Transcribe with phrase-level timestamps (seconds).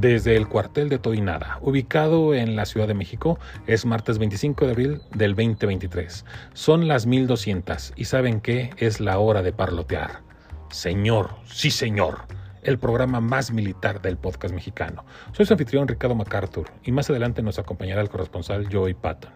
[0.00, 3.38] desde el cuartel de Todinada, ubicado en la Ciudad de México.
[3.66, 6.24] Es martes 25 de abril del 2023.
[6.52, 10.22] Son las 1200 y saben que es la hora de parlotear.
[10.70, 12.20] Señor, sí señor,
[12.62, 15.04] el programa más militar del podcast mexicano.
[15.32, 19.32] Soy su anfitrión Ricardo MacArthur y más adelante nos acompañará el corresponsal Joey Patton.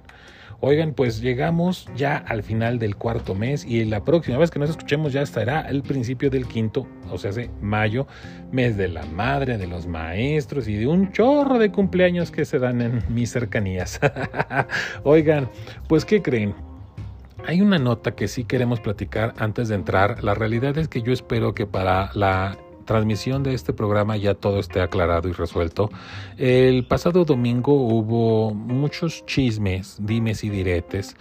[0.64, 4.70] Oigan, pues llegamos ya al final del cuarto mes y la próxima vez que nos
[4.70, 8.06] escuchemos ya estará el principio del quinto, o sea, hace mayo,
[8.52, 12.60] mes de la madre, de los maestros y de un chorro de cumpleaños que se
[12.60, 13.98] dan en mis cercanías.
[15.02, 15.50] Oigan,
[15.88, 16.54] pues ¿qué creen?
[17.44, 20.22] Hay una nota que sí queremos platicar antes de entrar.
[20.22, 24.58] La realidad es que yo espero que para la transmisión de este programa ya todo
[24.58, 25.90] esté aclarado y resuelto.
[26.36, 31.16] El pasado domingo hubo muchos chismes, dimes y diretes.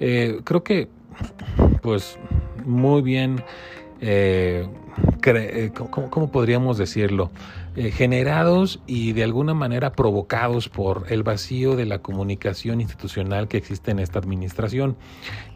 [0.00, 0.88] Eh, creo que,
[1.82, 2.18] pues,
[2.64, 3.42] muy bien,
[4.00, 4.68] eh,
[5.26, 7.30] eh ¿cómo, podríamos decirlo?
[7.76, 13.56] Eh, generados y de alguna manera provocados por el vacío de la comunicación institucional que
[13.56, 14.96] existe en esta administración.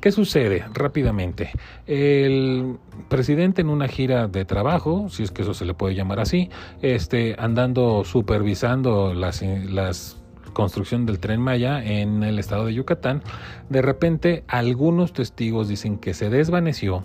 [0.00, 0.64] ¿Qué sucede?
[0.74, 1.52] Rápidamente,
[1.86, 6.18] el presidente en una gira de trabajo, si es que eso se le puede llamar
[6.18, 6.50] así,
[6.82, 10.17] este, andando supervisando las, las
[10.58, 13.22] construcción del tren Maya en el estado de Yucatán,
[13.68, 17.00] de repente algunos testigos dicen que se desvaneció,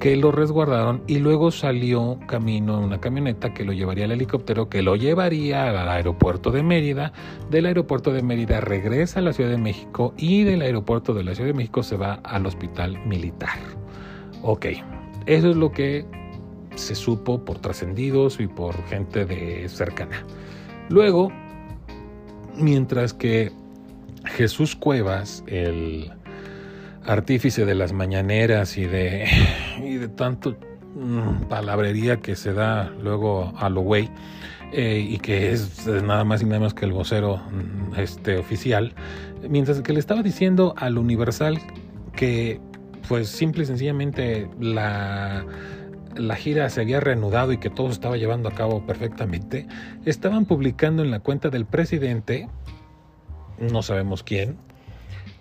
[0.00, 4.70] que lo resguardaron y luego salió camino en una camioneta que lo llevaría al helicóptero,
[4.70, 7.12] que lo llevaría al aeropuerto de Mérida,
[7.50, 11.34] del aeropuerto de Mérida regresa a la Ciudad de México y del aeropuerto de la
[11.34, 13.58] Ciudad de México se va al hospital militar.
[14.40, 14.68] Ok,
[15.26, 16.06] eso es lo que
[16.76, 20.24] se supo por trascendidos y por gente de cercana.
[20.88, 21.30] Luego
[22.60, 23.52] Mientras que
[24.24, 26.10] Jesús Cuevas, el
[27.04, 29.26] artífice de las mañaneras y de,
[29.82, 30.56] y de tanto
[30.94, 34.10] mm, palabrería que se da luego a lo güey,
[34.72, 38.94] eh, y que es nada más y nada más que el vocero mm, este, oficial,
[39.48, 41.58] mientras que le estaba diciendo al Universal
[42.14, 42.60] que
[43.08, 45.44] pues simple y sencillamente la
[46.16, 49.66] la gira se había reanudado y que todo estaba llevando a cabo perfectamente,
[50.04, 52.48] estaban publicando en la cuenta del presidente,
[53.58, 54.56] no sabemos quién,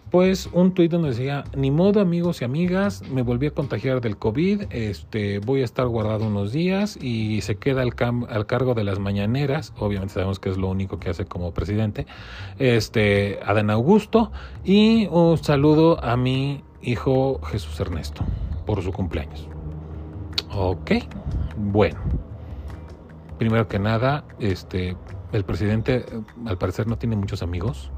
[0.09, 4.17] pues un tuit donde decía, ni modo amigos y amigas, me volví a contagiar del
[4.17, 7.93] COVID, este, voy a estar guardado unos días y se queda al,
[8.27, 12.07] al, cargo de las mañaneras, obviamente sabemos que es lo único que hace como presidente,
[12.57, 14.31] este, Adán Augusto,
[14.63, 18.23] y un saludo a mi hijo Jesús Ernesto
[18.65, 19.58] por su cumpleaños.
[20.51, 20.91] Ok,
[21.57, 21.99] bueno.
[23.37, 24.97] Primero que nada, este,
[25.31, 26.05] el presidente
[26.45, 27.91] al parecer no tiene muchos amigos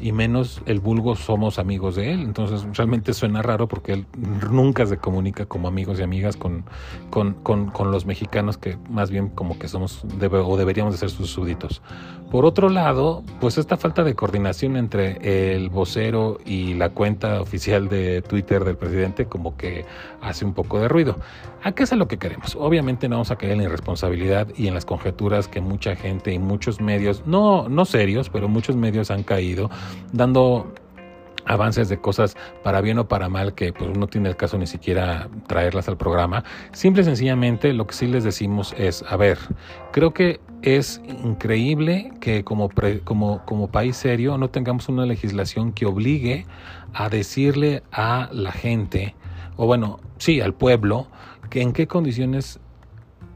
[0.00, 2.20] y menos el vulgo somos amigos de él.
[2.22, 4.06] Entonces realmente suena raro porque él
[4.50, 6.64] nunca se comunica como amigos y amigas con,
[7.10, 11.30] con, con, los mexicanos que más bien como que somos o deberíamos de ser sus
[11.30, 11.82] súbditos.
[12.30, 17.88] Por otro lado, pues esta falta de coordinación entre el vocero y la cuenta oficial
[17.88, 19.84] de Twitter del presidente como que
[20.22, 21.16] hace un poco de ruido.
[21.62, 22.56] ¿A qué es a lo que queremos?
[22.56, 26.32] Obviamente no vamos a caer en la irresponsabilidad y en las conjeturas que mucha gente
[26.32, 29.68] y muchos medios, no, no serios, pero muchos medios han caído
[30.12, 30.72] dando
[31.46, 34.66] avances de cosas para bien o para mal que pues no tiene el caso ni
[34.66, 36.44] siquiera traerlas al programa.
[36.72, 39.38] Simple y sencillamente lo que sí les decimos es, a ver,
[39.92, 42.70] creo que es increíble que como,
[43.04, 46.46] como, como país serio no tengamos una legislación que obligue
[46.92, 49.14] a decirle a la gente,
[49.56, 51.08] o bueno, sí, al pueblo,
[51.48, 52.60] que en qué condiciones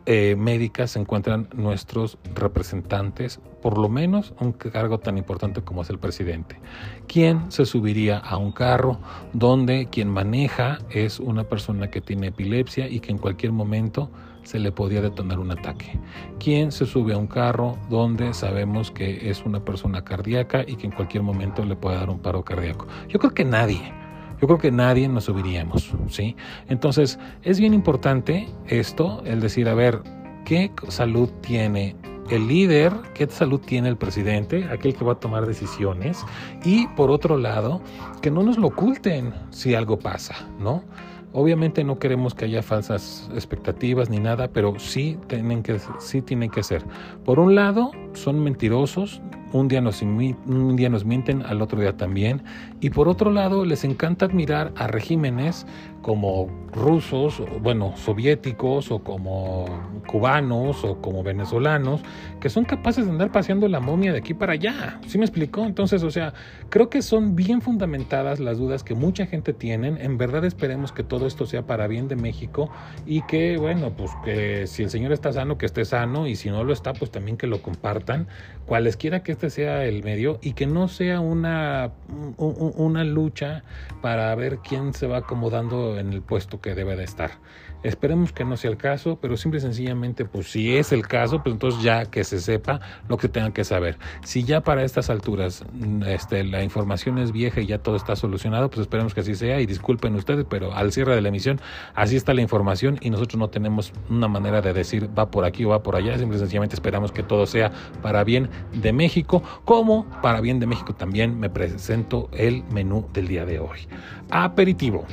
[0.07, 5.91] eh, médicas se encuentran nuestros representantes, por lo menos un cargo tan importante como es
[5.91, 6.61] el presidente.
[7.07, 8.99] ¿Quién se subiría a un carro
[9.33, 14.11] donde quien maneja es una persona que tiene epilepsia y que en cualquier momento
[14.43, 15.99] se le podía detonar un ataque?
[16.39, 20.87] ¿Quién se sube a un carro donde sabemos que es una persona cardíaca y que
[20.87, 22.87] en cualquier momento le puede dar un paro cardíaco?
[23.09, 24.04] Yo creo que nadie.
[24.45, 26.37] Yo creo que nadie nos subiríamos, ¿sí?
[26.69, 30.03] Entonces, es bien importante esto, el decir, a ver,
[30.45, 31.97] ¿qué salud tiene
[32.29, 36.27] el líder, qué salud tiene el presidente, aquel que va a tomar decisiones,
[36.63, 37.81] y por otro lado,
[38.21, 40.85] que no nos lo oculten si algo pasa, ¿no?
[41.33, 46.51] Obviamente no queremos que haya falsas expectativas ni nada, pero sí tienen que, sí tienen
[46.51, 46.85] que ser.
[47.25, 49.21] Por un lado, son mentirosos,
[49.55, 52.43] un día, nos, un día nos mienten, al otro día también.
[52.81, 55.65] Y por otro lado, les encanta admirar a regímenes
[56.03, 59.65] como rusos, bueno, soviéticos o como
[60.07, 62.03] cubanos o como venezolanos,
[62.41, 65.01] que son capaces de andar paseando la momia de aquí para allá.
[65.07, 65.65] ¿Sí me explicó?
[65.65, 66.35] Entonces, o sea,
[66.69, 69.89] creo que son bien fundamentadas las dudas que mucha gente tiene.
[70.05, 72.71] En verdad esperemos que todo esto sea para bien de México
[73.07, 76.51] y que, bueno, pues que si el señor está sano, que esté sano y si
[76.51, 78.04] no lo está, pues también que lo comparta
[78.67, 81.93] cualesquiera que este sea el medio, y que no sea una,
[82.37, 83.65] una lucha
[84.01, 87.33] para ver quién se va acomodando en el puesto que debe de estar.
[87.85, 91.43] Esperemos que no sea el caso, pero simple y sencillamente, pues si es el caso,
[91.43, 93.99] pues entonces ya que se sepa lo que tengan que saber.
[94.25, 95.65] Si ya para estas alturas
[96.07, 99.61] este, la información es vieja y ya todo está solucionado, pues esperemos que así sea
[99.61, 101.61] y disculpen ustedes, pero al cierre de la emisión
[101.95, 105.65] así está la información y nosotros no tenemos una manera de decir va por aquí
[105.65, 107.71] o va por allá, simple y sencillamente esperamos que todo sea
[108.01, 113.29] para bien de México, como para bien de México también me presento el menú del
[113.29, 113.81] día de hoy.
[114.31, 115.05] Aperitivo.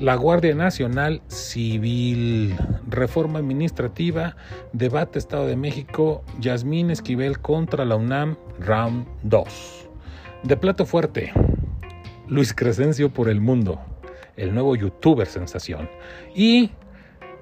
[0.00, 2.54] La Guardia Nacional Civil,
[2.86, 4.36] reforma administrativa,
[4.72, 9.88] debate Estado de México, Yasmín Esquivel contra la UNAM, round 2.
[10.44, 11.32] De plato fuerte,
[12.28, 13.80] Luis Crescencio por el mundo,
[14.36, 15.90] el nuevo youtuber sensación.
[16.32, 16.70] Y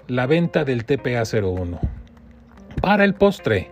[0.08, 1.78] la venta del TPA-01.
[2.80, 3.68] Para el postre,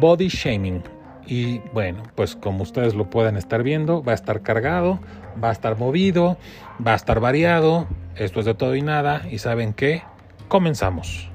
[0.00, 0.82] body shaming.
[1.26, 5.00] Y bueno, pues como ustedes lo pueden estar viendo, va a estar cargado,
[5.42, 6.36] va a estar movido,
[6.84, 7.86] va a estar variado.
[8.14, 9.22] Esto es de todo y nada.
[9.30, 10.02] Y saben qué,
[10.48, 11.28] comenzamos.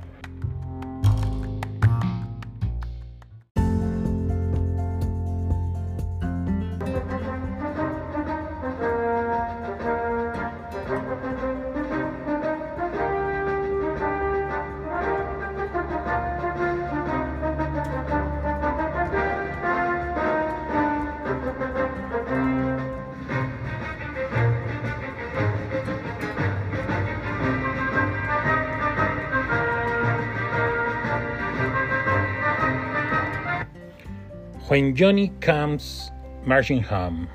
[34.71, 36.13] When Johnny Comes
[36.45, 37.27] Marching Home,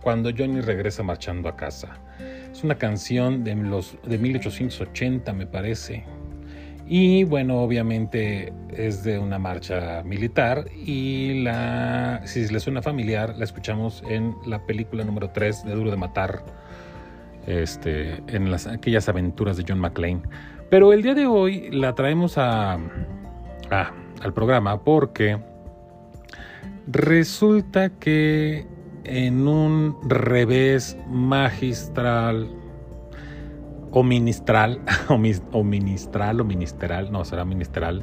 [0.00, 1.90] cuando Johnny regresa marchando a casa.
[2.50, 6.04] Es una canción de, los, de 1880, me parece.
[6.88, 13.44] Y bueno, obviamente es de una marcha militar y la, si les suena familiar, la
[13.44, 16.42] escuchamos en la película número 3 de Duro de Matar,
[17.46, 20.22] este, en las, aquellas aventuras de John McClane.
[20.70, 22.78] Pero el día de hoy la traemos a,
[23.68, 25.49] al programa porque
[26.86, 28.66] Resulta que
[29.04, 32.48] en un revés magistral
[33.90, 35.18] o ministral, o,
[35.64, 38.02] ministral o ministerial, no, será ministerial,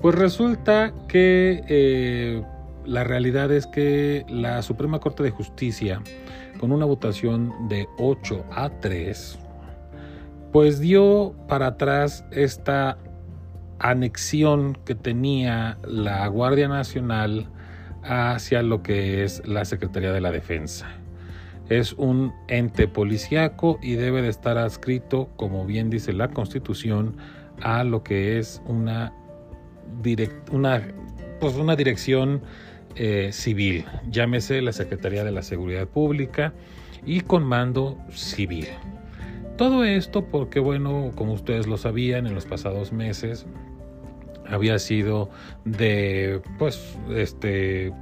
[0.00, 2.42] pues resulta que eh,
[2.84, 6.00] la realidad es que la Suprema Corte de Justicia,
[6.60, 9.38] con una votación de 8 a 3,
[10.52, 12.96] pues dio para atrás esta
[13.80, 17.48] anexión que tenía la Guardia Nacional
[18.08, 20.88] hacia lo que es la Secretaría de la Defensa.
[21.68, 27.16] Es un ente policíaco y debe de estar adscrito, como bien dice la Constitución,
[27.60, 29.12] a lo que es una,
[30.50, 30.82] una,
[31.40, 32.40] pues una dirección
[32.94, 36.54] eh, civil, llámese la Secretaría de la Seguridad Pública
[37.04, 38.66] y con mando civil.
[39.58, 43.44] Todo esto porque, bueno, como ustedes lo sabían en los pasados meses,
[44.48, 45.30] había sido
[45.64, 47.92] de, pues, este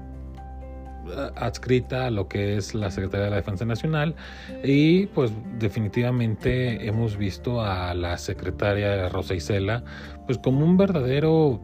[1.37, 4.17] adscrita a lo que es la Secretaría de la Defensa Nacional
[4.65, 9.85] y pues definitivamente hemos visto a la secretaria Rosa Isela
[10.27, 11.61] pues como un verdadero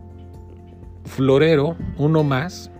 [1.04, 2.70] florero, uno más.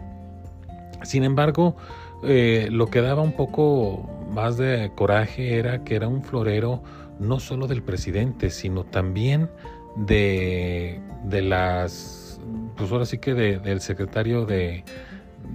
[1.03, 1.77] Sin embargo,
[2.23, 6.83] eh, lo que daba un poco más de coraje era que era un florero
[7.19, 9.51] no solo del presidente, sino también
[9.97, 12.41] de, de las,
[12.77, 14.85] pues ahora sí que del secretario de,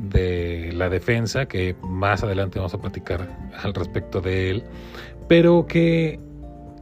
[0.09, 3.27] de la defensa, que más adelante vamos a platicar
[3.61, 4.63] al respecto de él,
[5.27, 6.19] pero que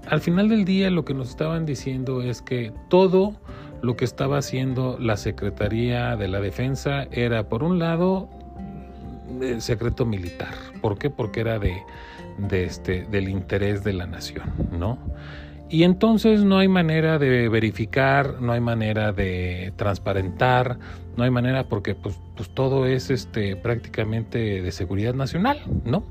[0.07, 3.33] al final del día lo que nos estaban diciendo es que todo
[3.81, 8.29] lo que estaba haciendo la Secretaría de la Defensa era, por un lado,
[9.59, 10.53] secreto militar.
[10.81, 11.09] ¿Por qué?
[11.09, 11.75] Porque era de,
[12.38, 14.97] de este, del interés de la nación, ¿no?
[15.69, 20.77] Y entonces no hay manera de verificar, no hay manera de transparentar,
[21.17, 26.03] no hay manera porque pues, pues todo es este, prácticamente de seguridad nacional, ¿no?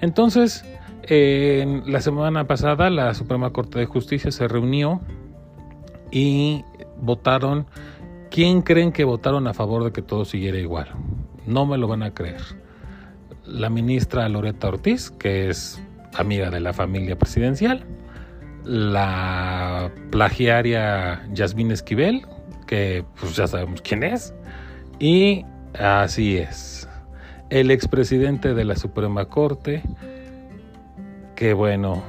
[0.00, 0.64] Entonces,
[1.02, 5.00] en la semana pasada la Suprema Corte de Justicia se reunió
[6.10, 6.64] y
[7.00, 7.66] votaron.
[8.30, 10.88] ¿Quién creen que votaron a favor de que todo siguiera igual?
[11.46, 12.40] No me lo van a creer.
[13.44, 15.80] La ministra Loreta Ortiz, que es
[16.14, 17.84] amiga de la familia presidencial,
[18.66, 22.26] la plagiaria Yasmín Esquivel,
[22.66, 24.34] que pues ya sabemos quién es,
[24.98, 25.44] y
[25.78, 26.88] así es,
[27.50, 29.82] el expresidente de la Suprema Corte,
[31.36, 32.02] que bueno,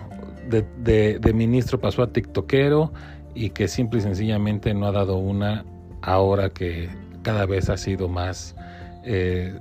[0.49, 2.91] de, ministro pasó a tiktokero
[3.35, 5.63] y que simple y sencillamente no ha dado una
[6.01, 6.89] ahora que
[7.21, 8.55] cada vez ha sido más
[9.03, 9.59] eh,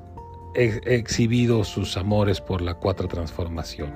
[0.54, 3.90] exhibido sus amores por la cuarta transformación.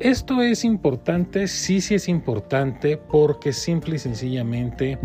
[0.00, 4.98] Esto es importante, sí, sí es importante, porque simple y sencillamente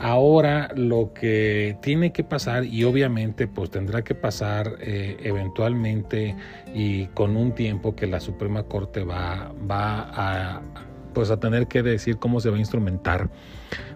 [0.00, 6.34] ahora lo que tiene que pasar, y obviamente pues tendrá que pasar eh, eventualmente
[6.74, 10.62] y con un tiempo que la Suprema Corte va, va a,
[11.14, 13.30] pues a tener que decir cómo se va a instrumentar,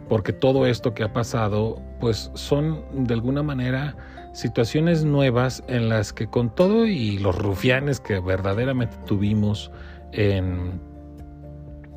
[0.09, 3.97] porque todo esto que ha pasado pues son de alguna manera
[4.33, 9.73] situaciones nuevas en las que con todo y los rufianes que verdaderamente tuvimos
[10.17, 10.81] en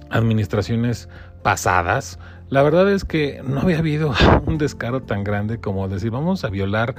[0.09, 1.09] administraciones
[1.43, 2.19] pasadas,
[2.49, 4.13] la verdad es que no había habido
[4.45, 6.95] un descaro tan grande como decir vamos a violar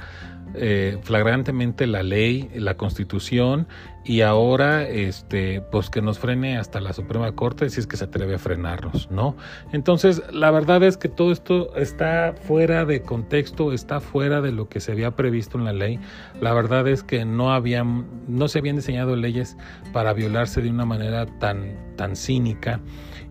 [0.53, 3.67] eh, flagrantemente la ley, la constitución
[4.03, 8.03] y ahora este pues que nos frene hasta la Suprema Corte si es que se
[8.05, 9.37] atreve a frenarnos, ¿no?
[9.71, 14.67] Entonces, la verdad es que todo esto está fuera de contexto, está fuera de lo
[14.67, 15.99] que se había previsto en la ley.
[16.41, 19.55] La verdad es que no habían no se habían diseñado leyes
[19.93, 22.81] para violarse de una manera tan tan cínica.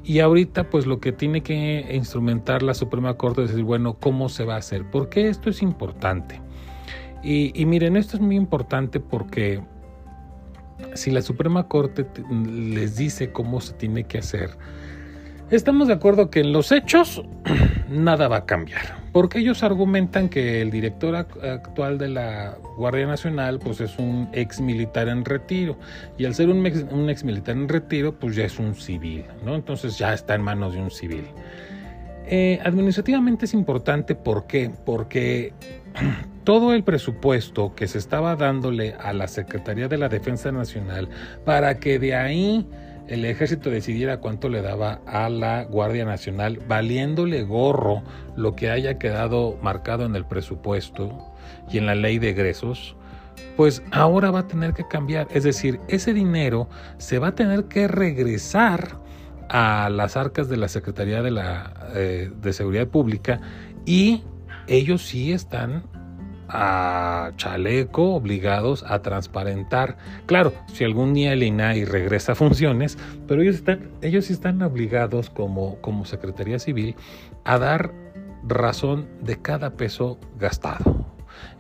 [0.04, 4.28] Y ahorita pues lo que tiene que instrumentar la Suprema Corte es decir, bueno, ¿cómo
[4.28, 4.90] se va a hacer?
[4.90, 6.40] ¿Por qué esto es importante?
[7.22, 9.62] Y, miren, esto es muy importante porque
[10.94, 14.56] si la Suprema Corte les dice cómo se tiene que hacer,
[15.50, 17.22] estamos de acuerdo que en los hechos
[17.90, 23.58] nada va a cambiar, porque ellos argumentan que el director actual de la Guardia Nacional
[23.58, 25.76] pues es un ex militar en retiro
[26.16, 29.54] y al ser un ex, militar en retiro pues ya es un civil, ¿no?
[29.54, 31.24] Entonces ya está en manos de un civil.
[32.26, 34.70] Eh, administrativamente es importante, ¿por qué?
[34.86, 35.52] Porque
[36.44, 41.08] todo el presupuesto que se estaba dándole a la Secretaría de la Defensa Nacional
[41.44, 42.68] para que de ahí
[43.10, 48.02] el ejército decidiera cuánto le daba a la Guardia Nacional, valiéndole gorro
[48.36, 51.34] lo que haya quedado marcado en el presupuesto
[51.68, 52.94] y en la ley de egresos,
[53.56, 55.26] pues ahora va a tener que cambiar.
[55.32, 58.96] Es decir, ese dinero se va a tener que regresar
[59.48, 63.40] a las arcas de la Secretaría de, la, eh, de Seguridad Pública
[63.86, 64.22] y
[64.68, 65.82] ellos sí están
[66.52, 69.96] a chaleco obligados a transparentar.
[70.26, 75.30] Claro, si algún día el INAI regresa a funciones, pero ellos están, ellos están obligados
[75.30, 76.96] como, como Secretaría Civil
[77.44, 77.92] a dar
[78.42, 81.06] razón de cada peso gastado.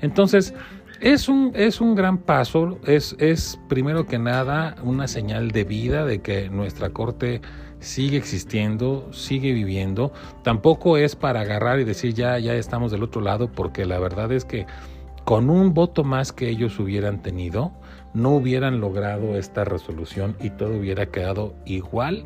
[0.00, 0.54] Entonces,
[1.00, 6.04] es un, es un gran paso, es, es primero que nada una señal de vida
[6.04, 7.40] de que nuestra Corte
[7.80, 10.12] sigue existiendo, sigue viviendo.
[10.42, 14.30] Tampoco es para agarrar y decir ya, ya estamos del otro lado, porque la verdad
[14.32, 14.66] es que
[15.24, 17.72] con un voto más que ellos hubieran tenido,
[18.14, 22.24] no hubieran logrado esta resolución y todo hubiera quedado igual,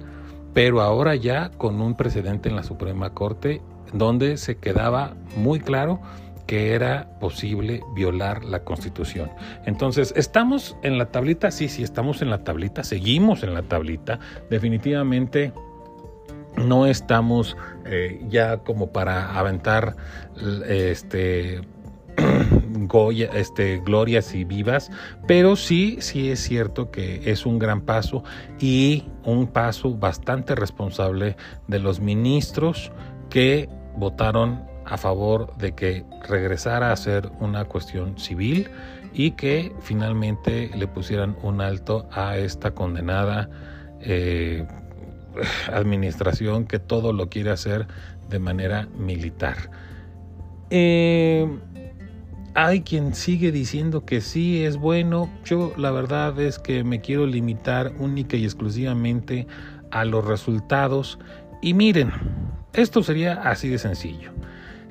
[0.53, 3.61] pero ahora ya con un precedente en la Suprema Corte
[3.93, 6.01] donde se quedaba muy claro
[6.47, 9.31] que era posible violar la constitución.
[9.65, 11.51] Entonces, ¿estamos en la tablita?
[11.51, 14.19] Sí, sí, estamos en la tablita, seguimos en la tablita.
[14.51, 15.53] Definitivamente
[16.57, 19.97] no estamos eh, ya como para aventar
[20.69, 21.63] este
[22.87, 24.91] Goya, este, glorias y vivas,
[25.27, 28.23] pero sí, sí es cierto que es un gran paso
[28.61, 31.37] y un paso bastante responsable
[31.67, 32.93] de los ministros
[33.31, 38.69] que votaron a favor de que regresara a ser una cuestión civil
[39.13, 43.49] y que finalmente le pusieran un alto a esta condenada
[44.01, 44.67] eh,
[45.73, 47.87] administración que todo lo quiere hacer
[48.29, 49.71] de manera militar.
[50.71, 51.47] Eh,
[52.55, 55.29] hay quien sigue diciendo que sí es bueno.
[55.45, 59.47] Yo la verdad es que me quiero limitar única y exclusivamente
[59.91, 61.19] a los resultados.
[61.63, 62.13] Y miren,
[62.73, 64.33] esto sería así de sencillo.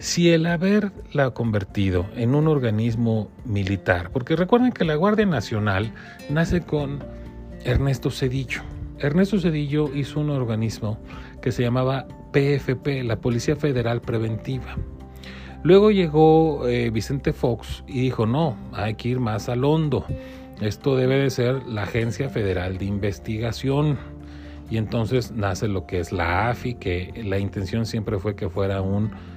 [0.03, 5.93] Si el haberla convertido en un organismo militar, porque recuerden que la Guardia Nacional
[6.29, 7.01] nace con
[7.63, 8.63] Ernesto Cedillo.
[8.99, 10.99] Ernesto Cedillo hizo un organismo
[11.41, 14.75] que se llamaba PFP, la Policía Federal Preventiva.
[15.63, 20.05] Luego llegó eh, Vicente Fox y dijo, no, hay que ir más al hondo.
[20.59, 23.97] Esto debe de ser la Agencia Federal de Investigación.
[24.69, 28.81] Y entonces nace lo que es la AFI, que la intención siempre fue que fuera
[28.81, 29.32] un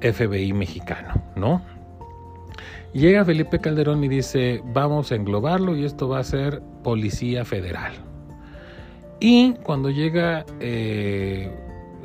[0.00, 1.62] FBI mexicano, ¿no?
[2.92, 7.92] Llega Felipe Calderón y dice, vamos a englobarlo y esto va a ser Policía Federal.
[9.20, 11.54] Y cuando llega eh,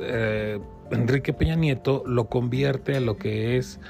[0.00, 0.60] eh,
[0.92, 3.80] Enrique Peña Nieto, lo convierte a lo que es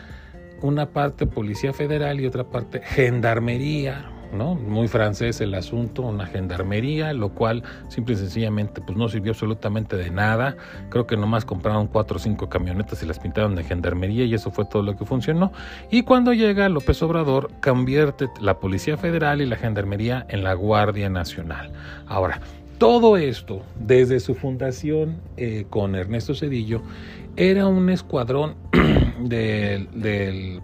[0.62, 4.54] una parte Policía Federal y otra parte Gendarmería, ¿no?
[4.54, 9.96] Muy francés el asunto, una gendarmería, lo cual simple y sencillamente pues no sirvió absolutamente
[9.96, 10.56] de nada.
[10.90, 14.50] Creo que nomás compraron cuatro o cinco camionetas y las pintaron de gendarmería y eso
[14.50, 15.52] fue todo lo que funcionó.
[15.90, 21.08] Y cuando llega López Obrador, convierte la Policía Federal y la gendarmería en la Guardia
[21.08, 21.72] Nacional.
[22.06, 22.40] Ahora,
[22.78, 26.82] todo esto, desde su fundación eh, con Ernesto Cedillo,
[27.36, 28.54] era un escuadrón
[29.20, 30.60] del,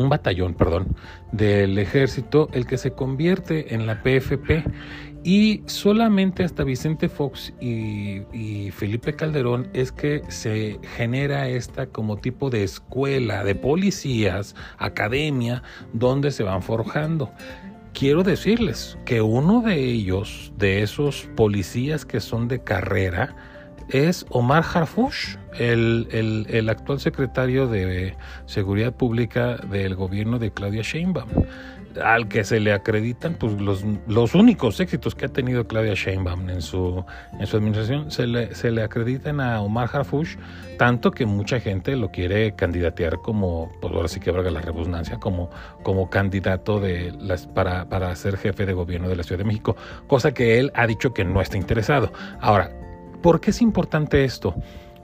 [0.00, 0.96] un batallón, perdón,
[1.32, 4.64] del ejército, el que se convierte en la PFP
[5.22, 12.16] y solamente hasta Vicente Fox y, y, Felipe Calderón es que se genera esta como
[12.16, 17.30] tipo de escuela de policías, academia, donde se van forjando.
[17.92, 23.36] Quiero decirles que uno de ellos, de esos policías que son de carrera,
[23.92, 28.16] es Omar Harfush, el, el, actual secretario de
[28.46, 31.28] Seguridad Pública del gobierno de Claudia Sheinbaum
[32.02, 36.48] al que se le acreditan pues, los, los únicos éxitos que ha tenido Claudia Sheinbaum
[36.48, 37.04] en su,
[37.38, 40.36] en su administración, se le, se le acreditan a Omar Harfush,
[40.78, 45.18] tanto que mucha gente lo quiere candidatear como, pues ahora sí que valga la redundancia,
[45.18, 45.50] como,
[45.82, 49.76] como candidato de las, para, para ser jefe de gobierno de la Ciudad de México,
[50.06, 52.12] cosa que él ha dicho que no está interesado.
[52.40, 52.70] Ahora,
[53.22, 54.54] ¿por qué es importante esto?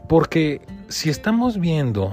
[0.09, 2.13] Porque si estamos viendo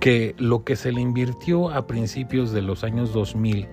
[0.00, 3.68] que lo que se le invirtió a principios de los años 2000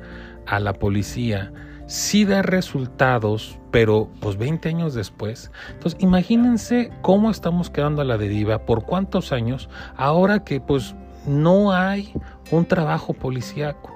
[0.46, 1.52] a la policía
[1.90, 5.52] sí da resultados, pero pues 20 años después.
[5.74, 10.96] Entonces, imagínense cómo estamos quedando a la deriva, por cuántos años, ahora que pues
[11.26, 12.14] no hay
[12.52, 13.92] un trabajo policíaco.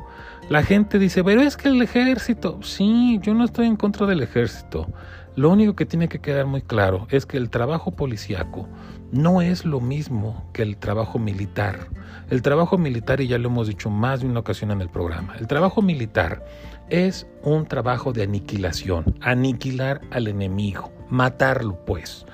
[0.50, 4.24] La gente dice, pero es que el ejército, sí, yo no estoy en contra del
[4.24, 4.88] ejército.
[5.36, 8.68] Lo único que tiene que quedar muy claro es que el trabajo policíaco
[9.12, 11.88] no es lo mismo que el trabajo militar.
[12.30, 15.36] El trabajo militar, y ya lo hemos dicho más de una ocasión en el programa,
[15.40, 16.46] el trabajo militar
[16.90, 22.26] es un trabajo de aniquilación, aniquilar al enemigo, matarlo pues.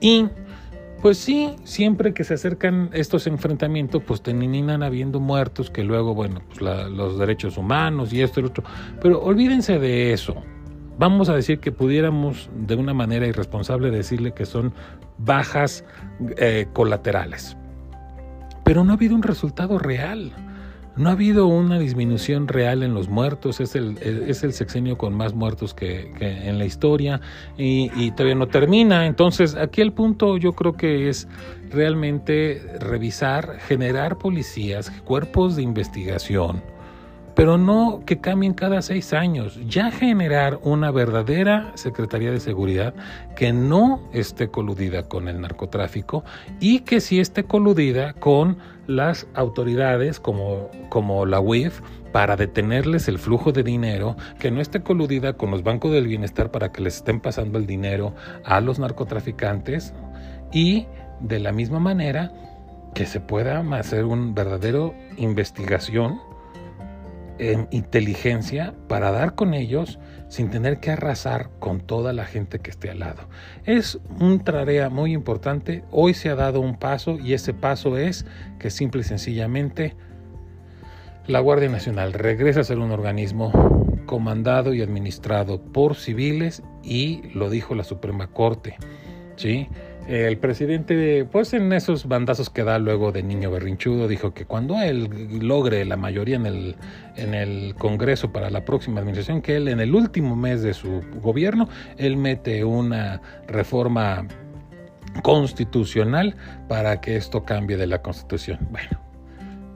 [0.00, 0.26] Y
[1.00, 6.42] pues sí, siempre que se acercan estos enfrentamientos, pues terminan habiendo muertos que luego, bueno,
[6.48, 8.64] pues los derechos humanos y esto y lo otro.
[9.00, 10.36] Pero olvídense de eso.
[10.98, 14.72] Vamos a decir que pudiéramos de una manera irresponsable decirle que son
[15.18, 15.84] bajas
[16.36, 17.56] eh, colaterales.
[18.64, 20.32] Pero no ha habido un resultado real.
[20.94, 25.14] No ha habido una disminución real en los muertos, es el, es el sexenio con
[25.14, 27.22] más muertos que, en la historia
[27.56, 29.06] y, todavía no termina.
[29.06, 31.28] Entonces, aquí el punto yo creo que es
[31.70, 36.62] realmente revisar, generar policías, cuerpos de investigación,
[37.34, 39.58] pero no que cambien cada seis años.
[39.66, 42.94] Ya generar una verdadera Secretaría de Seguridad
[43.36, 46.24] que no esté coludida con el narcotráfico
[46.60, 51.80] y que sí esté coludida con las autoridades como, como la UIF
[52.12, 56.50] para detenerles el flujo de dinero, que no esté coludida con los bancos del bienestar
[56.50, 58.14] para que les estén pasando el dinero
[58.44, 59.94] a los narcotraficantes
[60.52, 60.86] y
[61.20, 62.32] de la misma manera
[62.94, 66.20] que se pueda hacer una verdadera investigación
[67.70, 72.90] inteligencia para dar con ellos sin tener que arrasar con toda la gente que esté
[72.90, 73.28] al lado.
[73.64, 75.84] Es una tarea muy importante.
[75.90, 78.24] Hoy se ha dado un paso y ese paso es
[78.58, 79.94] que simple y sencillamente
[81.26, 83.52] la Guardia Nacional regresa a ser un organismo
[84.06, 88.76] comandado y administrado por civiles y lo dijo la Suprema Corte.
[89.36, 89.68] ¿sí?
[90.08, 94.80] El presidente, pues en esos bandazos que da luego de niño berrinchudo, dijo que cuando
[94.82, 95.08] él
[95.40, 96.76] logre la mayoría en el,
[97.16, 101.02] en el Congreso para la próxima administración, que él en el último mes de su
[101.22, 104.26] gobierno, él mete una reforma
[105.22, 106.34] constitucional
[106.68, 108.58] para que esto cambie de la constitución.
[108.70, 109.00] Bueno,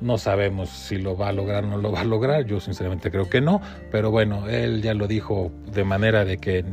[0.01, 3.13] no sabemos si lo va a lograr o no lo va a lograr, yo sinceramente
[3.13, 3.61] creo que no,
[3.93, 6.65] pero bueno, él ya lo dijo de manera de que,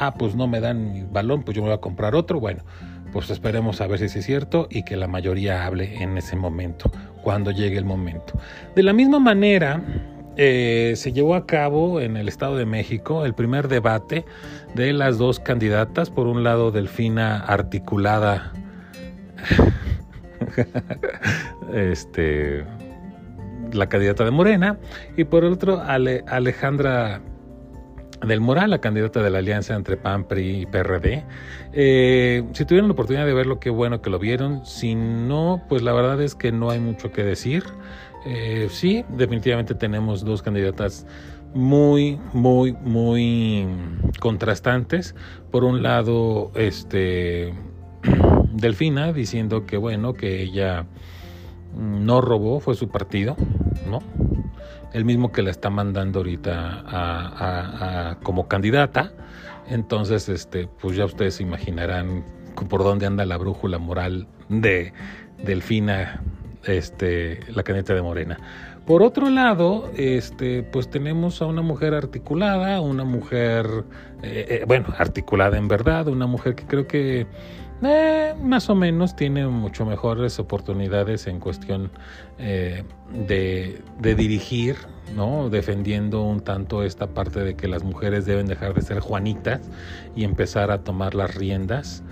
[0.00, 2.64] ah, pues no me dan balón, pues yo me voy a comprar otro, bueno
[3.12, 6.90] pues esperemos a ver si es cierto y que la mayoría hable en ese momento,
[7.22, 8.38] cuando llegue el momento.
[8.74, 9.82] De la misma manera,
[10.36, 14.26] eh, se llevó a cabo en el Estado de México el primer debate
[14.74, 18.52] de las dos candidatas, por un lado Delfina Articulada,
[21.72, 22.66] este,
[23.72, 24.78] la candidata de Morena,
[25.16, 27.22] y por otro Alejandra
[28.24, 31.24] del Moral, la candidata de la alianza entre PAN, PRI y PRD.
[31.72, 34.64] Eh, si tuvieron la oportunidad de verlo, qué bueno que lo vieron.
[34.64, 37.64] Si no, pues la verdad es que no hay mucho que decir.
[38.24, 41.06] Eh, sí, definitivamente tenemos dos candidatas
[41.54, 43.66] muy, muy, muy
[44.20, 45.14] contrastantes.
[45.50, 47.54] Por un lado, este
[48.52, 50.86] Delfina diciendo que bueno, que ella
[51.76, 53.36] no robó, fue su partido,
[53.88, 54.00] ¿no?
[54.96, 59.12] El mismo que la está mandando ahorita a, como candidata.
[59.68, 62.24] Entonces, este, pues ya ustedes se imaginarán
[62.70, 64.94] por dónde anda la brújula moral de
[65.44, 66.22] Delfina,
[66.64, 68.38] este, la candidata de Morena.
[68.86, 73.84] Por otro lado, este, pues tenemos a una mujer articulada, una mujer,
[74.22, 77.26] eh, eh, bueno, articulada en verdad, una mujer que creo que
[77.82, 81.90] eh, más o menos tiene mucho mejores oportunidades en cuestión
[82.38, 82.84] de,
[84.00, 84.76] de, dirigir,
[85.14, 85.48] ¿no?
[85.48, 89.60] Defendiendo un tanto esta parte de que las mujeres deben dejar de ser Juanitas
[90.14, 92.02] y empezar a tomar las riendas.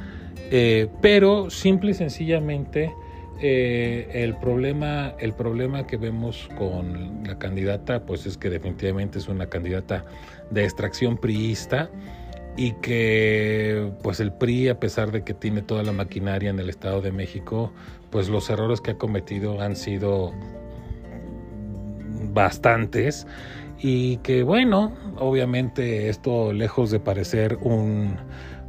[1.02, 2.92] pero simple y sencillamente
[3.40, 9.28] eh, el, problema, el problema que vemos con la candidata, pues es que definitivamente es
[9.28, 10.04] una candidata
[10.50, 11.90] de extracción priista
[12.56, 16.70] y que pues el PRI, a pesar de que tiene toda la maquinaria en el
[16.70, 17.72] Estado de México,
[18.10, 20.32] pues los errores que ha cometido han sido
[22.32, 23.26] bastantes
[23.78, 28.16] y que bueno, obviamente esto lejos de parecer un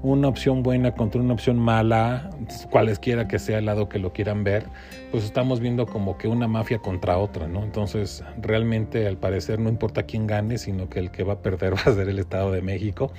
[0.05, 2.29] una opción buena contra una opción mala,
[2.69, 4.67] cualesquiera que sea el lado que lo quieran ver,
[5.11, 7.63] pues estamos viendo como que una mafia contra otra, ¿no?
[7.63, 11.73] Entonces, realmente al parecer no importa quién gane, sino que el que va a perder
[11.87, 13.11] va a ser el Estado de México.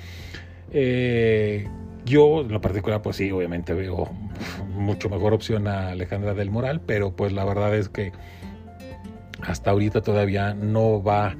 [0.71, 1.67] Eh,
[2.05, 4.09] yo, en lo particular, pues sí, obviamente veo
[4.73, 8.11] mucho mejor opción a Alejandra del Moral, pero pues la verdad es que
[9.41, 11.35] hasta ahorita todavía no va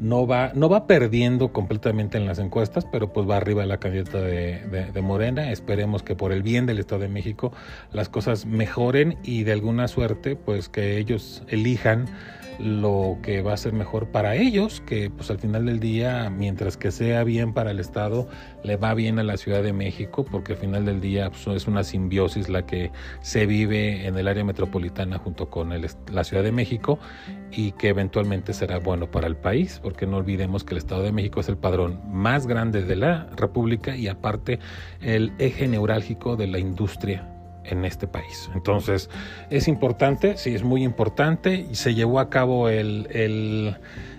[0.00, 4.20] no va, no va perdiendo completamente en las encuestas, pero pues va arriba la candidata
[4.20, 5.52] de, de, Morena.
[5.52, 7.52] Esperemos que por el bien del Estado de México
[7.92, 12.06] las cosas mejoren y de alguna suerte pues que ellos elijan
[12.60, 16.76] lo que va a ser mejor para ellos, que pues al final del día, mientras
[16.76, 18.28] que sea bien para el Estado,
[18.62, 21.66] le va bien a la Ciudad de México, porque al final del día pues, es
[21.66, 22.90] una simbiosis la que
[23.22, 25.70] se vive en el área metropolitana junto con
[26.12, 26.98] la Ciudad de México
[27.50, 31.12] y que eventualmente será bueno para el país, porque no olvidemos que el Estado de
[31.12, 34.58] México es el padrón más grande de la República y aparte
[35.00, 37.29] el eje neurálgico de la industria
[37.64, 38.50] en este país.
[38.54, 39.10] Entonces,
[39.50, 41.66] es importante, sí, es muy importante.
[41.70, 43.08] Y se llevó a cabo el,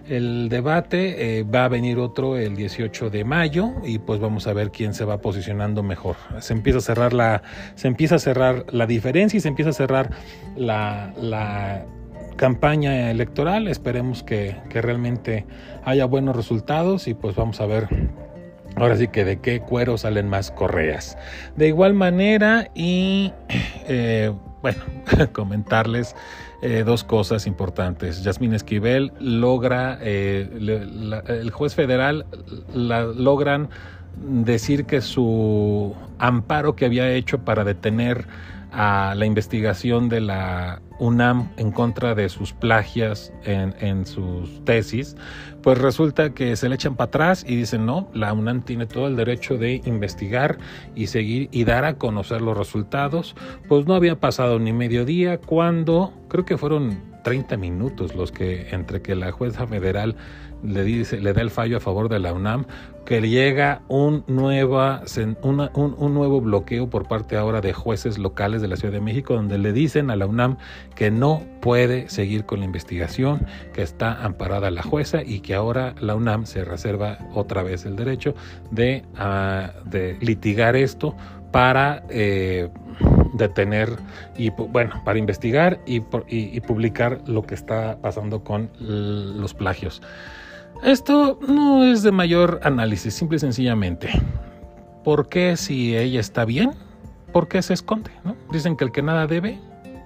[0.07, 4.53] el, debate, eh, va a venir otro el 18 de mayo y pues vamos a
[4.53, 6.17] ver quién se va posicionando mejor.
[6.39, 7.43] Se empieza a cerrar la,
[7.75, 10.11] se empieza a cerrar la diferencia y se empieza a cerrar
[10.57, 11.85] la, la
[12.35, 13.67] campaña electoral.
[13.67, 15.45] Esperemos que, que realmente
[15.85, 17.87] haya buenos resultados y pues vamos a ver
[18.75, 21.17] Ahora sí que de qué cuero salen más correas.
[21.55, 23.33] De igual manera y
[23.87, 24.31] eh,
[24.61, 24.79] bueno,
[25.33, 26.15] comentarles
[26.61, 28.23] eh, dos cosas importantes.
[28.23, 30.49] Yasmín Esquivel logra, eh,
[31.27, 32.25] el juez federal
[32.73, 33.69] logran
[34.17, 38.27] decir que su amparo que había hecho para detener
[38.71, 45.17] a la investigación de la UNAM en contra de sus plagias en, sus tesis,
[45.61, 49.07] pues resulta que se le echan para atrás y dicen, no, la UNAM tiene todo
[49.07, 50.57] el derecho de investigar
[50.95, 53.35] y seguir y dar a conocer los resultados.
[53.67, 58.69] Pues no había pasado ni medio día cuando, creo que fueron 30 minutos los que
[58.71, 60.15] entre que la jueza federal
[60.63, 62.65] le, dice, le da el fallo a favor de la UNAM,
[63.05, 65.03] que llega un, nueva,
[65.41, 69.57] un, nuevo bloqueo por parte ahora de jueces locales de la Ciudad de México, donde
[69.57, 70.57] le dicen a la UNAM
[70.95, 75.95] que no puede seguir con la investigación, que está amparada la jueza y que ahora
[75.99, 78.35] la UNAM se reserva otra vez el derecho
[78.69, 81.15] de, ah, de litigar esto
[81.51, 82.69] para eh,
[83.33, 83.89] detener
[84.37, 90.01] y bueno para investigar y, y publicar lo que está pasando con los plagios.
[90.83, 94.09] Esto no es de mayor análisis, simple y sencillamente.
[95.03, 96.71] ¿Por qué si ella está bien?
[97.31, 98.09] ¿Por qué se esconde?
[98.51, 99.59] Dicen que el que nada debe,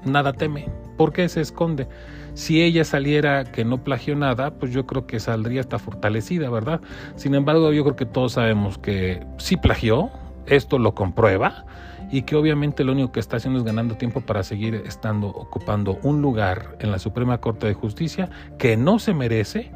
[0.03, 0.67] nada teme.
[0.97, 1.87] ¿Por qué se esconde?
[2.33, 6.81] Si ella saliera que no plagió nada, pues yo creo que saldría hasta fortalecida, ¿verdad?
[7.15, 10.09] Sin embargo, yo creo que todos sabemos que sí plagió,
[10.45, 11.65] esto lo comprueba
[12.11, 15.99] y que obviamente lo único que está haciendo es ganando tiempo para seguir estando ocupando
[16.03, 19.71] un lugar en la Suprema Corte de Justicia que no se merece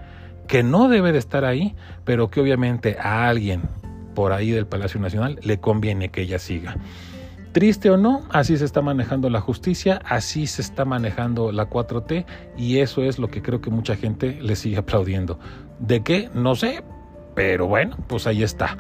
[0.50, 3.62] que no debe de estar ahí, pero que obviamente a alguien
[4.16, 6.76] por ahí del Palacio Nacional le conviene que ella siga.
[7.52, 12.26] Triste o no, así se está manejando la justicia, así se está manejando la 4T
[12.58, 15.40] y eso es lo que creo que mucha gente le sigue aplaudiendo.
[15.78, 16.30] ¿De qué?
[16.34, 16.84] No sé,
[17.36, 18.76] pero bueno, pues ahí está.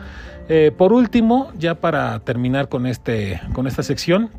[0.49, 4.32] Eh, por último, ya para terminar con, este, con esta sección,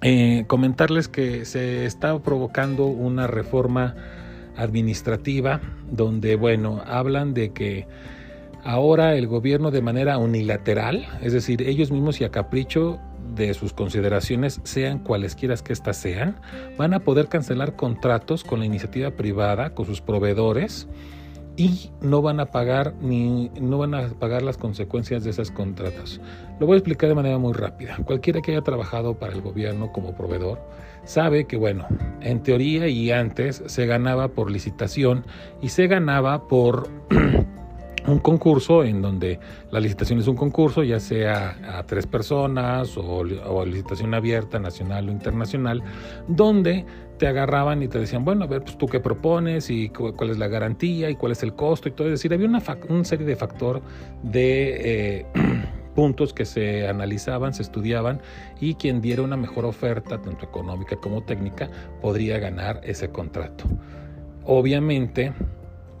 [0.00, 3.94] eh, comentarles que se está provocando una reforma
[4.56, 7.86] administrativa donde, bueno, hablan de que
[8.64, 12.98] ahora el gobierno de manera unilateral, es decir, ellos mismos y a capricho
[13.34, 16.36] de sus consideraciones, sean cualesquiera que éstas sean,
[16.78, 20.88] van a poder cancelar contratos con la iniciativa privada, con sus proveedores,
[21.56, 26.20] y no van a pagar ni no van a pagar las consecuencias de esos contratos.
[26.58, 27.96] Lo voy a explicar de manera muy rápida.
[28.04, 30.58] Cualquiera que haya trabajado para el gobierno como proveedor
[31.04, 31.86] sabe que bueno,
[32.20, 35.24] en teoría y antes se ganaba por licitación
[35.62, 36.88] y se ganaba por
[38.06, 39.38] un concurso en donde
[39.70, 43.24] la licitación es un concurso, ya sea a tres personas o,
[43.64, 45.82] licitación abierta, nacional o internacional,
[46.28, 46.84] donde
[47.18, 50.38] te agarraban y te decían, bueno, a ver, pues tú qué propones y cuál es
[50.38, 52.08] la garantía y cuál es el costo y todo.
[52.08, 53.82] Es decir, había una, una serie de factor
[54.22, 55.26] de eh,
[55.94, 58.20] puntos que se analizaban, se estudiaban
[58.60, 63.64] y quien diera una mejor oferta, tanto económica como técnica, podría ganar ese contrato.
[64.44, 65.32] Obviamente,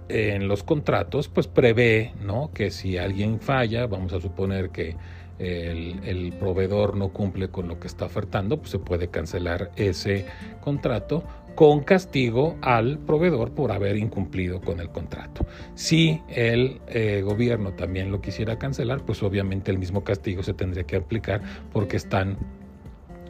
[0.08, 2.50] en los contratos, pues prevé ¿no?
[2.52, 4.96] que si alguien falla, vamos a suponer que
[5.38, 10.26] el, proveedor no cumple con lo que está ofertando, pues se puede cancelar ese
[10.60, 15.46] contrato con castigo al proveedor por haber incumplido con el contrato.
[15.74, 20.84] Si el eh, gobierno también lo quisiera cancelar, pues obviamente el mismo castigo se tendría
[20.84, 22.36] que aplicar porque están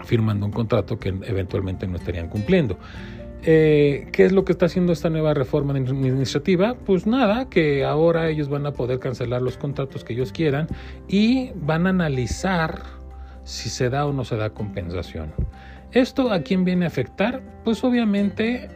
[0.04, 2.78] firmando un contrato que eventualmente no estarían cumpliendo.
[3.46, 6.74] Eh, ¿Qué es lo que está haciendo esta nueva reforma administrativa?
[6.74, 10.66] Pues nada, que ahora ellos van a poder cancelar los contratos que ellos quieran
[11.08, 12.80] y van a analizar
[13.44, 15.34] si se da o no se da compensación.
[15.94, 17.40] ¿Esto a quién viene a afectar?
[17.62, 18.68] Pues obviamente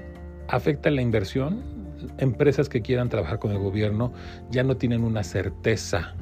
[0.47, 1.65] afecta la inversión.
[2.19, 4.13] Empresas que quieran trabajar con el gobierno
[4.51, 6.15] ya no tienen una certeza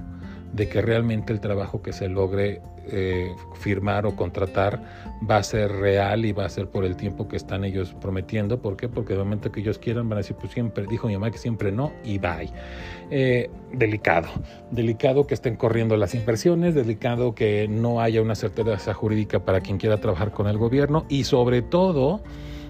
[0.54, 4.82] de que realmente el trabajo que se logre eh, firmar o contratar
[5.28, 8.60] va a ser real y va a ser por el tiempo que están ellos prometiendo.
[8.60, 8.88] ¿Por qué?
[8.88, 11.38] Porque el momento que ellos quieran van a decir, pues siempre, dijo mi mamá que
[11.38, 12.50] siempre no y bye.
[13.10, 14.28] Eh, delicado,
[14.70, 19.78] delicado que estén corriendo las inversiones, delicado que no haya una certeza jurídica para quien
[19.78, 22.22] quiera trabajar con el gobierno y sobre todo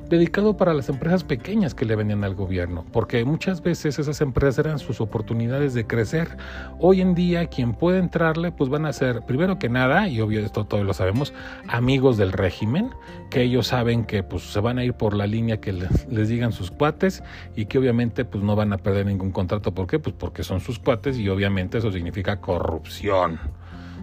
[0.08, 4.64] dedicado para las empresas pequeñas que le venían al gobierno, porque muchas veces esas empresas
[4.64, 6.36] eran sus oportunidades de crecer.
[6.78, 10.40] Hoy en día quien puede entrarle pues van a ser, primero que nada, y obvio
[10.40, 11.34] esto todos lo sabemos,
[11.68, 12.90] amigos del régimen,
[13.30, 16.28] que ellos saben que pues se van a ir por la línea que les, les
[16.28, 17.22] digan sus cuates
[17.54, 19.72] y que obviamente pues no van a perder ningún contrato.
[19.72, 19.98] ¿Por qué?
[19.98, 23.38] Pues porque son sus cuates y obviamente eso significa corrupción.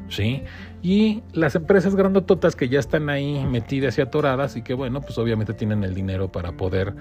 [0.09, 0.43] ¿sí?
[0.83, 5.17] Y las empresas grandototas que ya están ahí metidas y atoradas y que, bueno, pues
[5.17, 6.93] obviamente tienen el dinero para poder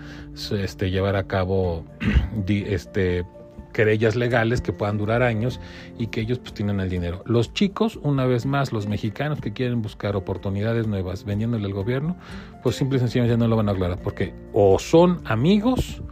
[0.53, 1.85] este, llevar a cabo
[2.47, 3.25] este,
[3.73, 5.59] querellas legales que puedan durar años
[5.99, 7.25] y que ellos pues tienen el dinero.
[7.27, 12.17] Los chicos, una vez más, los mexicanos que quieren buscar oportunidades nuevas vendiéndole al gobierno,
[12.63, 16.03] pues simple y sencillamente no lo van a aclarar porque o son amigos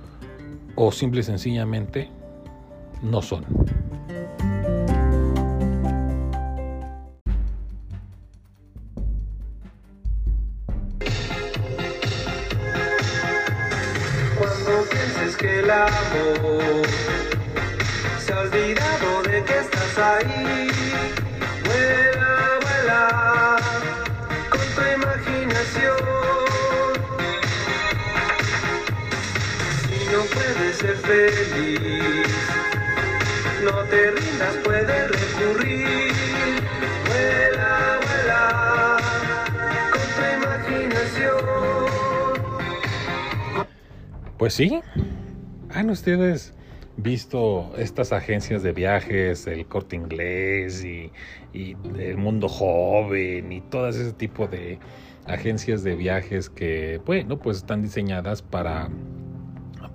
[0.75, 2.11] o simple y sencillamente
[3.01, 3.45] no son.
[18.19, 20.69] Se ha olvidado de que estás ahí.
[21.65, 23.03] Vuela, vuela
[24.51, 26.03] con tu imaginación.
[29.81, 32.35] Si no puedes ser feliz,
[33.63, 36.13] no te rindas, puedes recurrir.
[37.07, 37.73] Vuela,
[38.07, 38.43] vuela
[39.93, 41.45] con tu imaginación.
[44.37, 44.83] Pues sí,
[45.91, 46.55] ¿Han ustedes
[46.97, 51.11] visto estas agencias de viajes, el corte inglés y,
[51.53, 54.79] el mundo joven y todo ese tipo de
[55.27, 58.89] agencias de viajes que, bueno, pues están diseñadas para,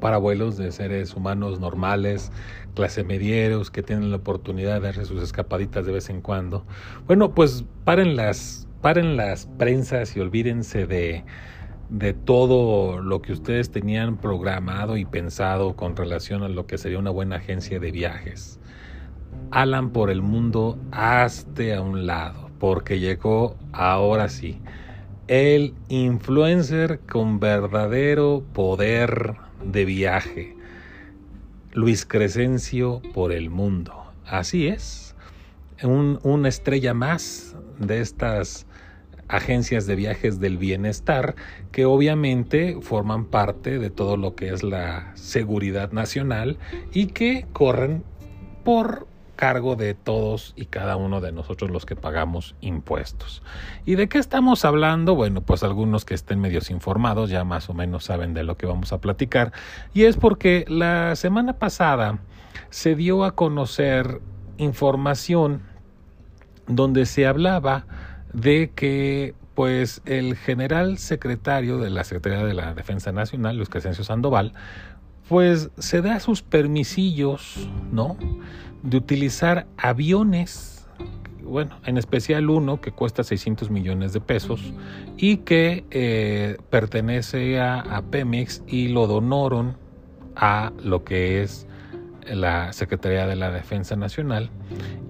[0.02, 2.30] para vuelos de seres humanos normales,
[2.74, 6.66] clase medieros, que tienen la oportunidad de darse sus escapaditas de vez en cuando?
[7.08, 11.24] Bueno, pues paren las, paren las prensas y olvídense de
[11.90, 17.00] de todo lo que ustedes tenían programado y pensado con relación a lo que sería
[17.00, 18.60] una buena agencia de viajes.
[19.52, 24.60] Alan por el mundo hazte a un lado, porque llegó ahora sí
[25.28, 30.56] el influencer con verdadero poder de viaje.
[31.74, 34.06] Luis Crescencio por el mundo.
[34.26, 35.16] Así es.
[35.84, 38.68] una estrella más de estas
[39.28, 41.36] agencias de viajes del bienestar
[41.72, 46.58] que obviamente forman parte de todo lo que es la seguridad nacional
[46.94, 48.04] y que corren
[48.64, 53.44] por cargo de todos y cada uno de nosotros los que pagamos impuestos.
[53.86, 55.16] ¿Y de qué estamos hablando?
[55.16, 58.66] Bueno, pues algunos que estén medios informados ya más o menos saben de lo que
[58.66, 59.52] vamos a platicar.
[59.94, 62.20] Y es porque la semana pasada
[62.70, 64.22] se dio a conocer
[64.58, 65.64] información
[66.68, 67.86] donde se hablaba
[68.36, 74.04] de que pues el general secretario de la Secretaría de la Defensa Nacional, Luis Crescencio
[74.04, 74.52] Sandoval,
[75.30, 78.18] pues se da sus permisillos, ¿no?
[78.84, 80.86] De utilizar aviones,
[81.42, 84.74] bueno, en especial uno que cuesta 600 millones de pesos
[85.16, 89.78] y que eh, pertenece a, a Pemex y lo donaron
[90.36, 91.65] a lo que es
[92.28, 94.50] la Secretaría de la Defensa Nacional.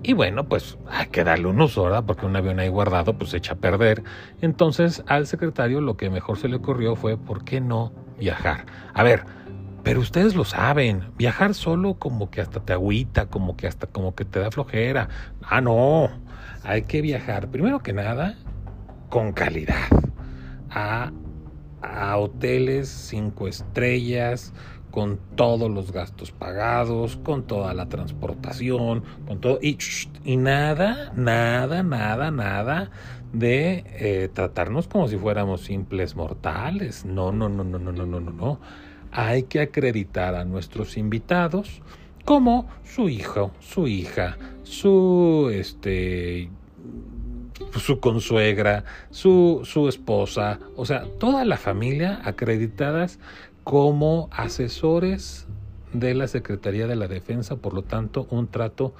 [0.03, 2.03] Y bueno, pues hay que darle un uso, ¿verdad?
[2.05, 4.03] Porque un avión ahí guardado pues se echa a perder.
[4.41, 8.65] Entonces al secretario lo que mejor se le ocurrió fue, ¿por qué no viajar?
[8.93, 9.23] A ver,
[9.85, 14.15] pero ustedes lo saben, viajar solo como que hasta te agüita, como que hasta como
[14.15, 15.09] que te da flojera.
[15.43, 16.09] Ah, no,
[16.63, 18.35] hay que viajar, primero que nada,
[19.09, 19.87] con calidad.
[20.71, 21.11] A,
[21.83, 24.53] a hoteles cinco estrellas,
[24.95, 29.77] con todos los gastos pagados, con toda la transportación, con todo, y,
[30.37, 32.91] nada, nada, nada, nada
[33.33, 37.03] de eh, tratarnos como si fuéramos simples mortales.
[37.03, 38.59] No, no, no, no, no, no, no, no, no.
[39.11, 41.81] Hay que acreditar a nuestros invitados
[42.23, 46.49] como su hijo, su hija, su este
[47.79, 53.19] su consuegra, su, su esposa, o sea, toda la familia acreditadas
[53.65, 55.47] como asesores
[55.91, 58.93] de la Secretaría de la Defensa, por lo tanto, un trato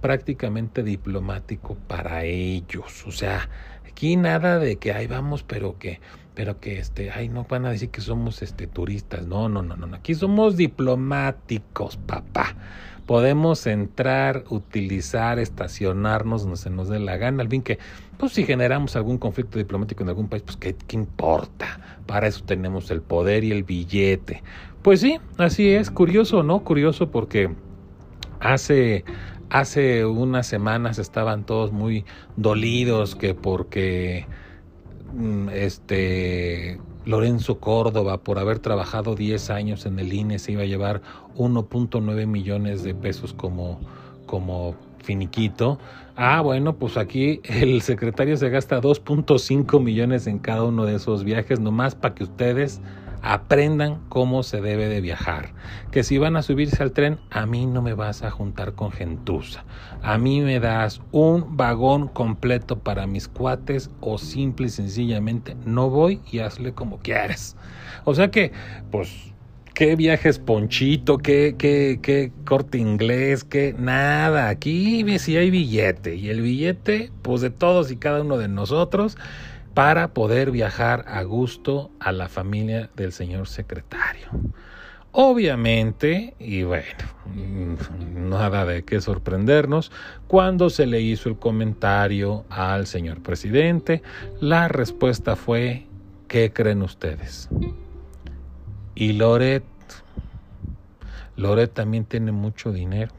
[0.00, 3.06] prácticamente diplomático para ellos.
[3.06, 3.48] O sea,
[3.86, 6.00] aquí nada de que ahí vamos, pero que,
[6.34, 9.24] pero que este, ay, no van a decir que somos este turistas.
[9.28, 9.94] No, no, no, no.
[9.94, 12.56] Aquí somos diplomáticos, papá.
[13.06, 17.42] Podemos entrar, utilizar, estacionarnos donde se nos dé la gana.
[17.42, 17.78] Al fin que,
[18.18, 21.80] pues si generamos algún conflicto diplomático en algún país, pues ¿qué, importa?
[22.06, 24.42] Para eso tenemos el poder y el billete.
[24.82, 25.90] Pues sí, así es.
[25.90, 26.64] Curioso, ¿no?
[26.64, 27.50] Curioso porque
[28.40, 29.04] hace
[29.50, 34.26] hace unas semanas estaban todos muy dolidos que porque
[35.52, 41.02] este Lorenzo Córdoba, por haber trabajado 10 años en el INE, se iba a llevar
[41.36, 43.80] 1.9 millones de pesos como,
[44.26, 45.78] como finiquito.
[46.16, 51.24] Ah, bueno, pues aquí el secretario se gasta 2.5 millones en cada uno de esos
[51.24, 52.80] viajes, nomás para que ustedes
[53.22, 55.52] aprendan cómo se debe de viajar.
[55.90, 58.90] Que si van a subirse al tren, a mí no me vas a juntar con
[58.90, 59.64] gentuza.
[60.02, 65.88] A mí me das un vagón completo para mis cuates o simple y sencillamente no
[65.88, 67.56] voy y hazle como quieres.
[68.04, 68.52] O sea que,
[68.90, 69.32] pues,
[69.74, 74.48] qué viajes ponchito, qué, qué, qué corte inglés, qué nada.
[74.48, 79.16] Aquí si hay billete y el billete, pues de todos y cada uno de nosotros
[79.74, 84.28] para poder viajar a gusto a la familia del señor secretario.
[85.12, 87.04] Obviamente, y bueno,
[88.14, 89.92] nada de qué sorprendernos,
[90.26, 94.02] cuando se le hizo el comentario al señor presidente,
[94.40, 95.86] la respuesta fue,
[96.28, 97.50] ¿qué creen ustedes?
[98.94, 99.64] Y Loret,
[101.36, 103.12] Loret también tiene mucho dinero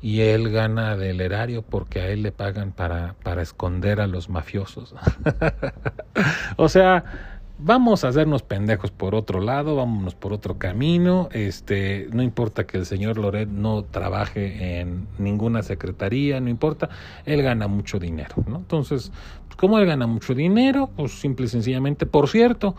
[0.00, 4.28] y él gana del erario porque a él le pagan para, para esconder a los
[4.28, 4.94] mafiosos.
[6.56, 7.04] o sea,
[7.58, 11.28] vamos a hacernos pendejos por otro lado, vámonos por otro camino.
[11.32, 16.88] Este, no importa que el señor Loret no trabaje en ninguna secretaría, no importa,
[17.24, 18.58] él gana mucho dinero, ¿no?
[18.58, 19.12] Entonces,
[19.56, 22.74] como él gana mucho dinero, pues simple y sencillamente, por cierto,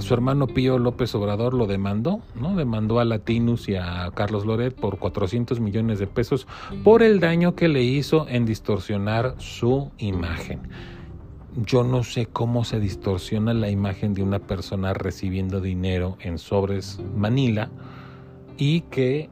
[0.00, 2.56] su hermano Pío López Obrador lo demandó, ¿no?
[2.56, 6.46] Demandó a Latinus y a Carlos Loret por 400 millones de pesos
[6.84, 10.60] por el daño que le hizo en distorsionar su imagen.
[11.56, 17.00] Yo no sé cómo se distorsiona la imagen de una persona recibiendo dinero en sobres
[17.16, 17.70] Manila
[18.56, 19.28] y que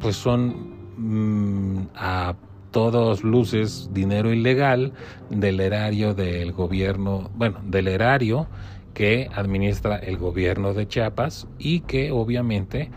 [0.00, 2.34] pues son mm, a
[2.74, 4.92] todos luces dinero ilegal
[5.30, 8.48] del erario del gobierno, bueno, del erario
[8.94, 12.90] que administra el gobierno de Chiapas y que obviamente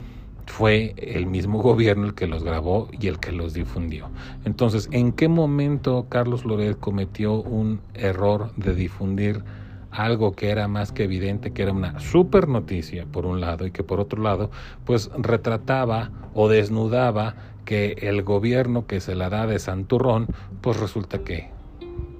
[0.48, 4.10] fue el mismo gobierno el que los grabó y el que los difundió.
[4.46, 9.44] Entonces, ¿en qué momento Carlos Loret cometió un error de difundir
[9.92, 13.72] algo que era más que evidente que era una super noticia por un lado y
[13.72, 14.50] que por otro lado
[14.86, 17.36] pues retrataba o desnudaba
[17.68, 20.28] que el gobierno que se la da de Santurrón,
[20.62, 21.50] pues resulta que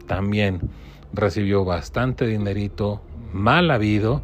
[0.06, 0.60] también
[1.14, 4.22] recibió bastante dinerito mal habido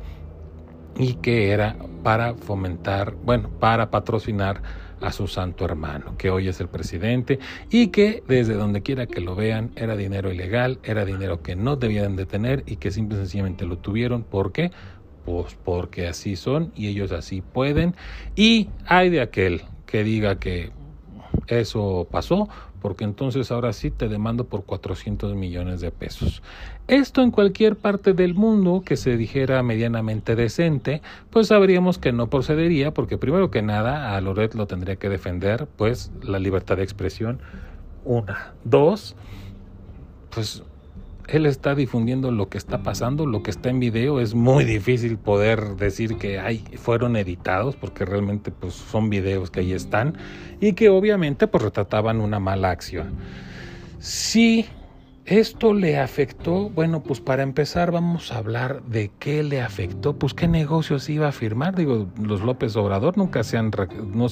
[0.97, 4.61] y que era para fomentar, bueno, para patrocinar
[4.99, 7.39] a su santo hermano, que hoy es el presidente
[7.71, 11.77] y que desde donde quiera que lo vean era dinero ilegal, era dinero que no
[11.77, 14.23] debían de tener y que simple y sencillamente lo tuvieron.
[14.23, 14.71] ¿Por qué?
[15.23, 17.95] Pues porque así son y ellos así pueden.
[18.35, 20.82] Y hay de aquel que diga que
[21.47, 22.49] eso pasó
[22.83, 26.43] porque entonces ahora sí te demando por 400 millones de pesos.
[26.89, 32.29] Esto en cualquier parte del mundo que se dijera medianamente decente, pues sabríamos que no
[32.29, 36.83] procedería, porque primero que nada a Loret lo tendría que defender, pues la libertad de
[36.83, 37.39] expresión.
[38.03, 38.53] Una.
[38.65, 39.15] Dos,
[40.29, 40.61] pues
[41.27, 44.19] él está difundiendo lo que está pasando, lo que está en video.
[44.19, 49.61] Es muy difícil poder decir que ay, fueron editados, porque realmente pues, son videos que
[49.61, 50.17] ahí están
[50.59, 53.13] y que obviamente pues, retrataban una mala acción.
[53.99, 54.65] Sí
[55.25, 60.33] esto le afectó, bueno, pues para empezar vamos a hablar de qué le afectó, pues
[60.33, 61.75] qué negocios iba a firmar.
[61.75, 63.71] Digo, los López Obrador nunca se han,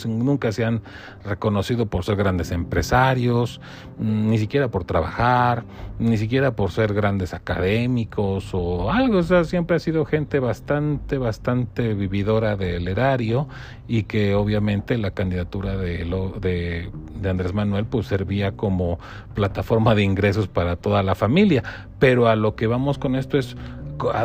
[0.05, 0.81] nunca se han
[1.23, 3.61] reconocido por ser grandes empresarios,
[3.99, 5.63] mm, ni siquiera por trabajar,
[5.97, 9.19] ni siquiera por ser grandes académicos o algo.
[9.19, 13.47] O sea, siempre ha sido gente bastante, bastante vividora del erario
[13.87, 16.03] y que obviamente la candidatura de,
[16.41, 18.99] de, de Andrés Manuel pues servía como
[19.35, 21.63] plataforma de ingresos para toda la familia.
[21.99, 23.55] Pero a lo que vamos con esto es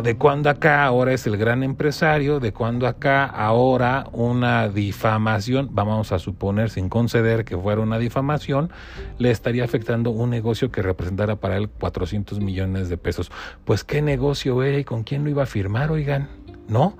[0.02, 6.12] de cuando acá ahora es el gran empresario, de cuando acá ahora una difamación, vamos
[6.12, 8.70] a suponer sin conceder que fuera una difamación,
[9.18, 13.30] le estaría afectando un negocio que representara para él 400 millones de pesos.
[13.64, 16.28] Pues qué negocio era y con quién lo iba a firmar, oigan,
[16.68, 16.96] ¿no?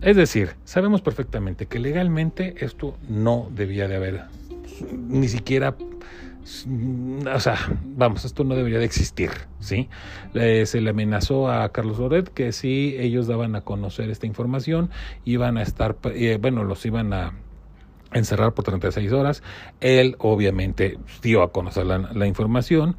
[0.00, 4.24] Es decir, sabemos perfectamente que legalmente esto no debía de haber
[5.08, 5.74] ni siquiera
[6.44, 9.30] o sea, vamos, esto no debería de existir,
[9.60, 9.88] ¿sí?
[10.32, 14.90] se le amenazó a Carlos Loret que si ellos daban a conocer esta información,
[15.24, 17.34] iban a estar, eh, bueno, los iban a
[18.12, 19.42] encerrar por 36 horas.
[19.80, 22.96] Él obviamente dio a conocer la, información,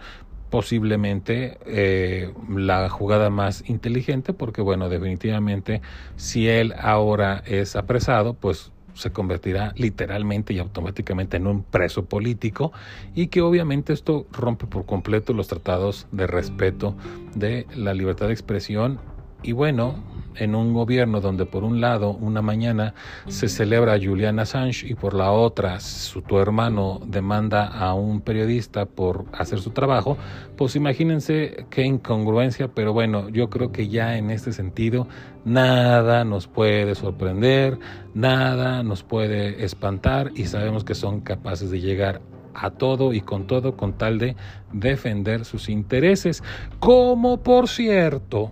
[0.49, 5.81] posiblemente eh, la jugada más inteligente, porque bueno, definitivamente
[6.15, 12.71] si él ahora es apresado, pues se convertirá literalmente y automáticamente en un preso político
[13.15, 16.95] y que obviamente esto rompe por completo los tratados de respeto
[17.35, 18.99] de la libertad de expresión
[19.41, 19.95] y bueno,
[20.35, 22.93] en un gobierno donde por un lado una mañana
[23.27, 28.21] se celebra a Julian Assange y por la otra su tu hermano demanda a un
[28.21, 30.17] periodista por hacer su trabajo,
[30.57, 35.07] pues imagínense qué incongruencia, pero bueno, yo creo que ya en este sentido
[35.45, 37.79] nada nos puede sorprender,
[38.13, 42.21] nada nos puede espantar y sabemos que son capaces de llegar
[42.53, 44.35] a todo y con todo con tal de
[44.71, 46.43] defender sus intereses,
[46.79, 48.51] como por cierto,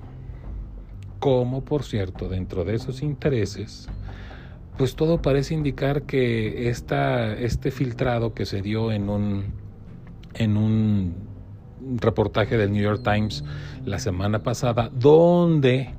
[1.21, 3.87] como por cierto dentro de esos intereses,
[4.75, 9.53] pues todo parece indicar que esta, este filtrado que se dio en un,
[10.33, 11.13] en un
[11.97, 13.43] reportaje del New York Times
[13.85, 15.93] la semana pasada, donde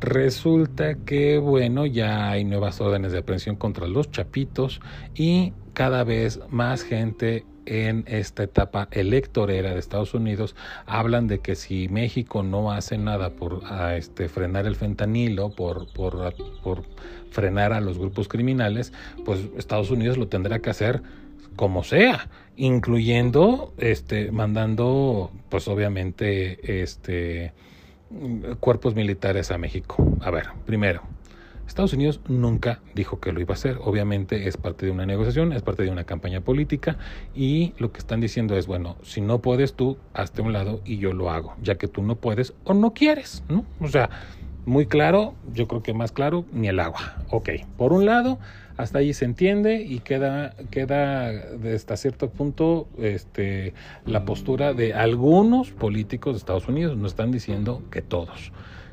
[0.00, 4.80] resulta que, bueno, ya hay nuevas órdenes de aprehensión contra los chapitos
[5.14, 10.56] y cada vez más gente en esta etapa electorera de Estados Unidos
[10.86, 13.62] hablan de que si México no hace nada por
[13.94, 16.34] este, frenar el fentanilo, por, por,
[17.30, 18.92] frenar a los grupos criminales,
[19.24, 21.02] pues Estados Unidos lo tendrá que hacer
[21.56, 27.52] como sea, incluyendo este mandando pues obviamente este
[28.60, 30.16] cuerpos militares a México.
[30.20, 31.02] A ver, primero,
[31.68, 33.78] Estados Unidos nunca dijo que lo iba a hacer.
[33.84, 36.96] Obviamente es parte de una negociación, es parte de una campaña política
[37.34, 40.98] y lo que están diciendo es, bueno, si no puedes tú, hazte un lado y
[40.98, 43.64] yo lo hago, ya que tú no puedes o no quieres, ¿no?
[43.80, 44.08] O sea,
[44.64, 47.16] muy claro, yo creo que más claro, ni el agua.
[47.30, 48.38] Ok, por un lado,
[48.76, 51.30] hasta ahí se entiende y queda, queda
[51.74, 53.74] hasta cierto punto este,
[54.06, 58.52] la postura de algunos políticos de Estados Unidos, no están diciendo que todos.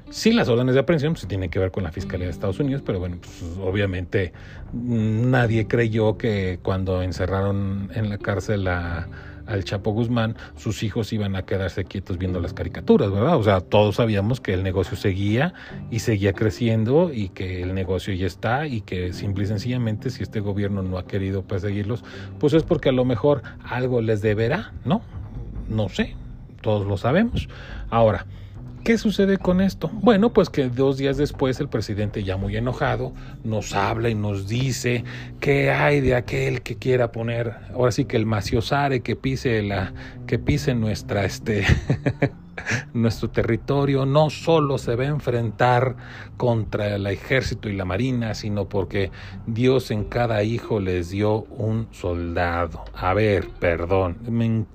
[0.09, 2.83] Sí, las órdenes de aprehensión pues, tienen que ver con la Fiscalía de Estados Unidos,
[2.85, 4.33] pero bueno, pues, obviamente
[4.73, 9.07] nadie creyó que cuando encerraron en la cárcel a,
[9.47, 13.37] al Chapo Guzmán, sus hijos iban a quedarse quietos viendo las caricaturas, ¿verdad?
[13.37, 15.53] O sea, todos sabíamos que el negocio seguía
[15.91, 20.23] y seguía creciendo y que el negocio ya está y que simple y sencillamente si
[20.23, 22.03] este gobierno no ha querido perseguirlos,
[22.39, 25.01] pues es porque a lo mejor algo les deberá, ¿no?
[25.69, 26.15] No sé,
[26.61, 27.49] todos lo sabemos.
[27.89, 28.25] Ahora,
[28.85, 29.89] ¿Qué sucede con esto?
[29.91, 34.47] Bueno, pues que dos días después el presidente ya muy enojado nos habla y nos
[34.47, 35.03] dice
[35.39, 39.91] que hay de aquel que quiera poner, ahora sí que el maciosare que pise la,
[40.27, 41.65] que pise nuestra este
[42.93, 45.95] nuestro territorio no solo se va a enfrentar
[46.37, 49.11] contra el ejército y la marina, sino porque
[49.45, 52.85] Dios en cada hijo les dio un soldado.
[52.93, 54.17] A ver, perdón,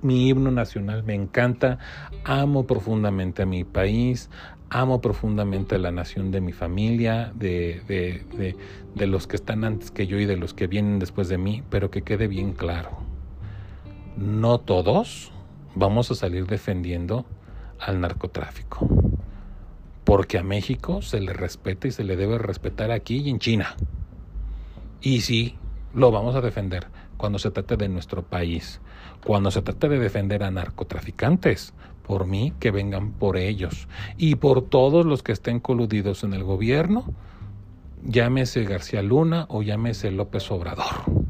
[0.01, 1.79] mi himno nacional me encanta,
[2.23, 4.29] amo profundamente a mi país,
[4.69, 8.55] amo profundamente a la nación de mi familia, de, de,
[8.95, 11.63] de los que están antes que yo y de los que vienen después de mí,
[11.69, 13.11] pero que quede bien claro
[14.17, 15.31] no todos
[15.75, 17.25] vamos a salir defendiendo
[17.81, 18.87] al narcotráfico.
[20.03, 23.75] Porque a México se le respeta y se le debe respetar aquí y en China.
[25.01, 25.55] Y sí,
[25.93, 28.81] lo vamos a defender cuando se trate de nuestro país.
[29.25, 31.73] Cuando se trate de defender a narcotraficantes,
[32.03, 33.87] por mí que vengan por ellos.
[34.17, 37.05] Y por todos los que estén coludidos en el gobierno,
[38.03, 41.20] llámese García Luna o llámese López Obrador.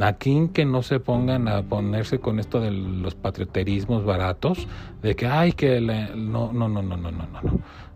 [0.00, 4.66] Aquí que no se pongan a ponerse con esto de los patrioterismos baratos,
[5.02, 7.40] de que ay que no, no, no, no, no, no, no.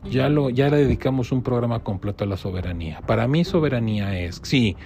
[0.08, 3.00] Ya lo, ya le dedicamos un programa completo a la soberanía.
[3.00, 4.76] Para mí soberanía es, sí,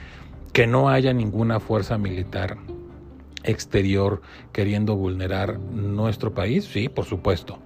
[0.52, 2.56] que no haya ninguna fuerza militar
[3.44, 7.58] exterior queriendo vulnerar nuestro país, sí, por supuesto.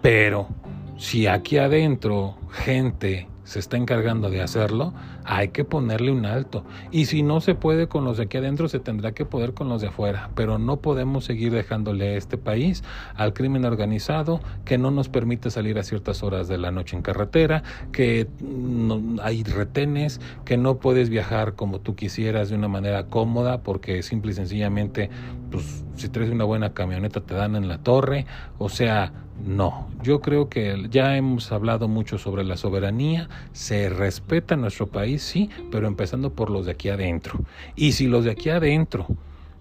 [0.00, 0.48] Pero
[0.96, 4.92] si aquí adentro gente se está encargando de hacerlo,
[5.30, 6.64] hay que ponerle un alto.
[6.90, 9.68] Y si no se puede con los de aquí adentro, se tendrá que poder con
[9.68, 10.30] los de afuera.
[10.34, 12.82] Pero no podemos seguir dejándole a este país
[13.14, 17.02] al crimen organizado que no nos permite salir a ciertas horas de la noche en
[17.02, 17.62] carretera,
[17.92, 23.60] que no, hay retenes, que no puedes viajar como tú quisieras de una manera cómoda,
[23.62, 25.10] porque simple y sencillamente,
[25.50, 28.24] pues si traes una buena camioneta te dan en la torre.
[28.56, 29.12] O sea,
[29.44, 35.17] no, yo creo que ya hemos hablado mucho sobre la soberanía, se respeta nuestro país,
[35.18, 37.40] sí, pero empezando por los de aquí adentro.
[37.76, 39.06] Y si los de aquí adentro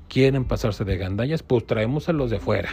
[0.10, 2.70] quieren pasarse de gandallas, pues traemos a los de afuera.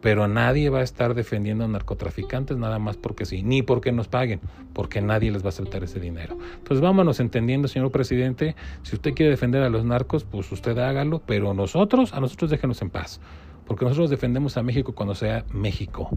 [0.00, 4.06] Pero nadie va a estar defendiendo a narcotraficantes nada más porque sí, ni porque nos
[4.06, 4.40] paguen,
[4.72, 6.38] porque nadie les va a aceptar ese dinero.
[6.58, 11.20] Entonces vámonos entendiendo, señor presidente, si usted quiere defender a los narcos, pues usted hágalo,
[11.26, 13.20] pero nosotros, a nosotros déjenos en paz
[13.68, 16.08] porque nosotros defendemos a México cuando sea México,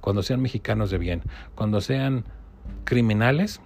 [0.00, 1.22] cuando sean mexicanos de bien,
[1.56, 2.24] cuando sean
[2.84, 3.60] criminales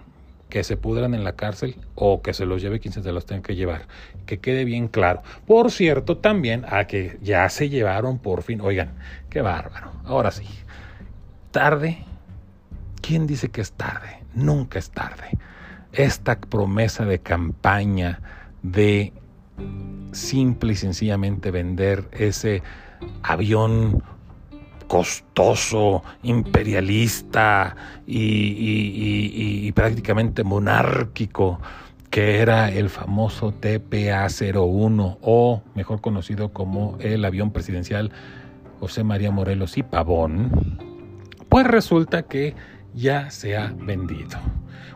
[0.49, 3.41] que se pudran en la cárcel o que se los lleve quien se los tenga
[3.41, 3.87] que llevar.
[4.25, 5.21] Que quede bien claro.
[5.45, 8.61] Por cierto, también a que ya se llevaron por fin.
[8.61, 8.93] Oigan,
[9.29, 9.91] qué bárbaro.
[10.05, 10.45] Ahora sí.
[11.51, 12.05] Tarde.
[13.01, 14.23] ¿Quién dice que es tarde?
[14.33, 15.29] Nunca es tarde.
[15.93, 18.21] Esta promesa de campaña
[18.63, 19.13] de
[20.11, 22.63] simple y sencillamente vender ese
[23.23, 24.03] avión
[24.87, 27.75] costoso, imperialista
[28.05, 31.59] y, prácticamente monárquico
[32.09, 38.11] que era el famoso TPA-01 o mejor conocido como el avión presidencial
[38.79, 40.79] José María Morelos y Pavón,
[41.49, 42.55] pues resulta que
[42.93, 44.39] ya se ha vendido.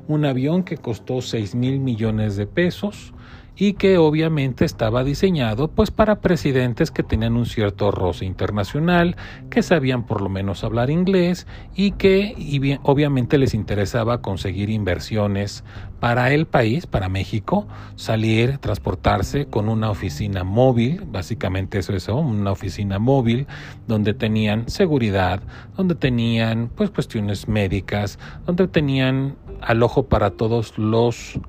[0.07, 3.13] Un avión que costó 6 mil millones de pesos,
[3.55, 9.15] y que obviamente estaba diseñado pues para presidentes que tenían un cierto roce internacional,
[9.49, 15.63] que sabían por lo menos hablar inglés y que obviamente les interesaba conseguir inversiones
[15.99, 22.51] para el país, para México, salir, transportarse con una oficina móvil, básicamente eso es una
[22.51, 23.45] oficina móvil
[23.87, 25.41] donde tenían seguridad,
[25.77, 31.39] donde tenían pues cuestiones médicas, donde tenían al ojo para todos los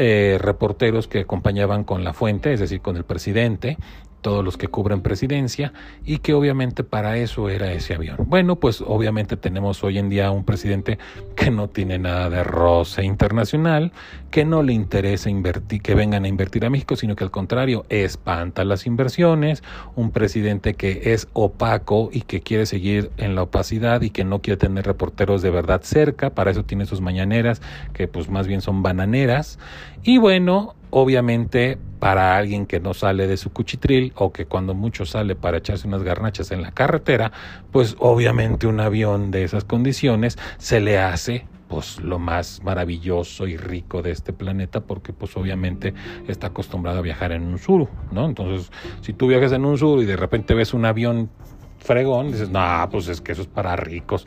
[0.00, 3.76] eh, reporteros que acompañaban con la fuente, es decir, con el presidente,
[4.20, 5.72] todos los que cubren presidencia
[6.04, 8.16] y que obviamente para eso era ese avión.
[8.26, 10.98] Bueno, pues obviamente tenemos hoy en día un presidente
[11.36, 13.92] que no tiene nada de roce internacional,
[14.30, 17.86] que no le interesa invertir, que vengan a invertir a México, sino que al contrario
[17.88, 19.62] espanta las inversiones,
[19.96, 24.40] un presidente que es opaco y que quiere seguir en la opacidad y que no
[24.40, 27.62] quiere tener reporteros de verdad cerca, para eso tiene sus mañaneras
[27.92, 29.58] que pues más bien son bananeras
[30.02, 35.04] y bueno, obviamente para alguien que no sale de su cuchitril o que cuando mucho
[35.04, 37.32] sale para echarse unas garnachas en la carretera,
[37.72, 43.56] pues obviamente un avión de esas condiciones se le hace pues lo más maravilloso y
[43.56, 45.92] rico de este planeta porque pues obviamente
[46.26, 48.24] está acostumbrado a viajar en un sur, ¿no?
[48.24, 48.72] Entonces,
[49.02, 51.28] si tú viajas en un sur y de repente ves un avión
[51.78, 54.26] fregón, dices, no, pues es que eso es para ricos.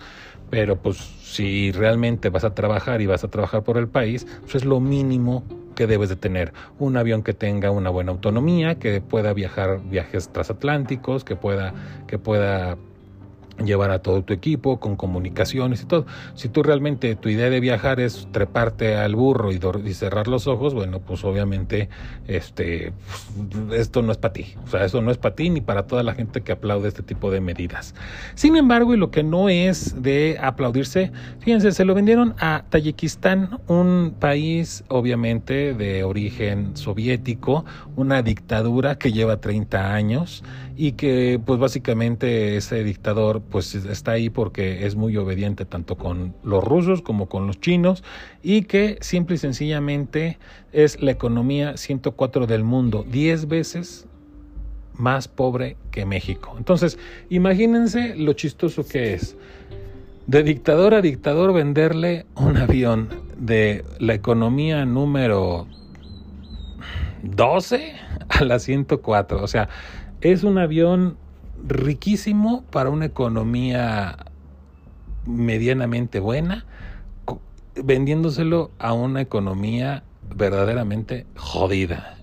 [0.49, 0.97] Pero pues
[1.32, 4.80] si realmente vas a trabajar y vas a trabajar por el país, pues es lo
[4.80, 5.44] mínimo
[5.76, 6.54] que debes de tener.
[6.78, 11.74] Un avión que tenga una buena autonomía, que pueda viajar viajes transatlánticos, que pueda,
[12.08, 12.78] que pueda
[13.66, 16.05] llevar a todo tu equipo con comunicaciones y todo.
[16.36, 20.47] Si tú realmente tu idea de viajar es treparte al burro y, y cerrar los
[20.47, 21.89] ojos, bueno, pues obviamente
[22.28, 22.93] este
[23.36, 24.55] pues, esto no es para ti.
[24.64, 27.03] O sea, eso no es para ti ni para toda la gente que aplaude este
[27.03, 27.95] tipo de medidas.
[28.36, 33.59] Sin embargo, y lo que no es de aplaudirse, fíjense, se lo vendieron a Tayikistán,
[33.68, 40.43] un país obviamente de origen soviético, una dictadura que lleva 30 años
[40.76, 46.34] y que pues básicamente ese dictador pues está ahí porque es muy obediente tanto con
[46.43, 48.03] los rusos como con los chinos
[48.41, 50.38] y que simple y sencillamente
[50.72, 54.07] es la economía 104 del mundo, 10 veces
[54.93, 56.53] más pobre que México.
[56.57, 56.97] Entonces,
[57.30, 59.36] imagínense lo chistoso que es.
[60.28, 65.67] De dictador a dictador venderle un avión de la economía número
[67.24, 67.95] 12
[68.30, 69.43] a la 104.
[69.43, 69.69] O sea,
[70.22, 71.17] es un avión
[71.67, 74.17] riquísimo para una economía
[75.26, 76.65] medianamente buena,
[77.76, 80.03] vendiéndoselo a una economía
[80.36, 82.17] verdaderamente jodida.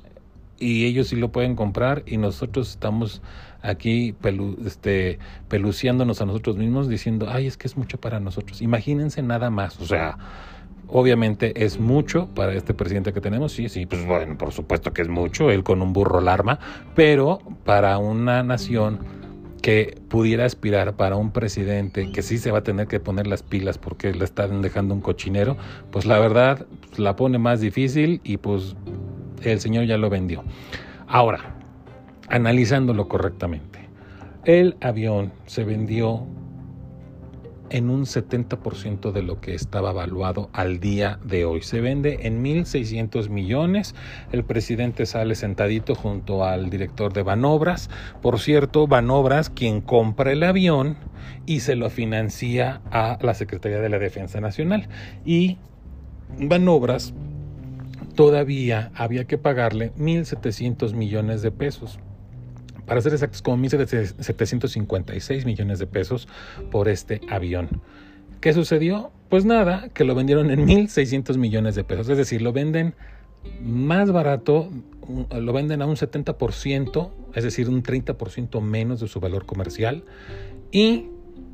[0.58, 3.22] Y ellos sí lo pueden comprar y nosotros estamos
[3.62, 4.14] aquí
[4.64, 5.18] este,
[5.48, 8.60] peluciándonos a nosotros mismos diciendo, ay, es que es mucho para nosotros.
[8.60, 10.18] Imagínense nada más, o sea,
[10.88, 15.02] obviamente es mucho para este presidente que tenemos, sí, sí, pues bueno, por supuesto que
[15.02, 16.58] es mucho, él con un burro alarma,
[16.94, 18.98] pero para una nación
[19.62, 23.42] que pudiera aspirar para un presidente que sí se va a tener que poner las
[23.42, 25.56] pilas porque le están dejando un cochinero,
[25.90, 26.66] pues la verdad
[26.96, 28.76] la pone más difícil y pues
[29.42, 30.44] el señor ya lo vendió.
[31.06, 31.56] Ahora,
[32.28, 33.88] analizándolo correctamente,
[34.44, 36.26] el avión se vendió
[37.70, 41.62] en un 70% de lo que estaba evaluado al día de hoy.
[41.62, 43.94] Se vende en 1.600 millones.
[44.32, 47.90] El presidente sale sentadito junto al director de Banobras.
[48.22, 50.96] Por cierto, Banobras quien compra el avión
[51.46, 54.88] y se lo financia a la Secretaría de la Defensa Nacional.
[55.24, 55.58] Y
[56.38, 57.14] Banobras
[58.14, 62.00] todavía había que pagarle 1.700 millones de pesos
[62.88, 66.26] para ser exactos, como 1.756 millones de pesos
[66.70, 67.68] por este avión.
[68.40, 69.12] ¿Qué sucedió?
[69.28, 72.94] Pues nada, que lo vendieron en 1.600 millones de pesos, es decir, lo venden
[73.62, 74.70] más barato,
[75.30, 80.04] lo venden a un 70%, es decir, un 30% menos de su valor comercial
[80.72, 81.06] y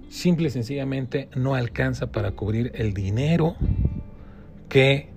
[0.08, 3.56] simple y sencillamente no alcanza para cubrir el dinero
[4.68, 5.08] que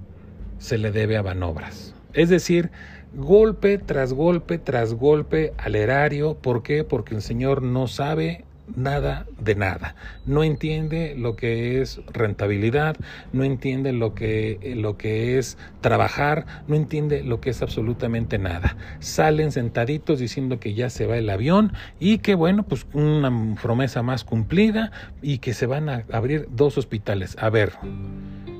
[0.58, 1.94] se le debe a Banobras.
[2.14, 2.72] Es decir,
[3.18, 6.36] golpe tras golpe tras golpe al erario.
[6.36, 6.84] ¿Por qué?
[6.84, 8.46] Porque el Señor no sabe
[8.76, 9.96] nada de nada.
[10.26, 12.96] No entiende lo que es rentabilidad,
[13.34, 18.78] no entiende lo que, lo que es trabajar, no entiende lo que es absolutamente nada.
[19.00, 24.04] Salen sentaditos diciendo que ya se va el avión y que bueno, pues una promesa
[24.04, 24.92] más cumplida
[25.24, 27.36] y que se van a abrir dos hospitales.
[27.40, 27.74] A ver,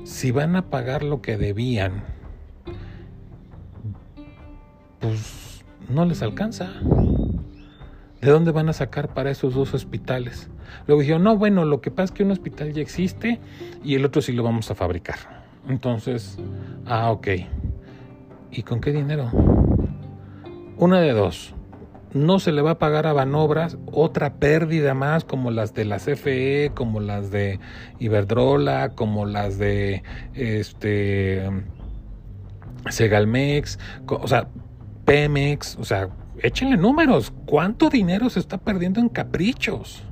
[0.04, 2.17] si van a pagar lo que debían,
[5.00, 6.70] pues no les alcanza.
[8.20, 10.50] ¿De dónde van a sacar para esos dos hospitales?
[10.86, 13.38] Luego dijeron, no, bueno, lo que pasa es que un hospital ya existe
[13.84, 15.18] y el otro sí lo vamos a fabricar.
[15.68, 16.36] Entonces,
[16.86, 17.28] ah, ok.
[18.50, 19.30] ¿Y con qué dinero?
[20.76, 21.54] Una de dos.
[22.12, 25.98] No se le va a pagar a Banobras otra pérdida más como las de la
[25.98, 27.60] CFE, como las de
[27.98, 30.02] Iberdrola, como las de
[30.34, 31.50] este
[32.88, 34.48] Segalmex, o sea,
[35.08, 36.10] Pemex, o sea,
[36.42, 37.32] échenle números.
[37.46, 40.02] ¿Cuánto dinero se está perdiendo en caprichos?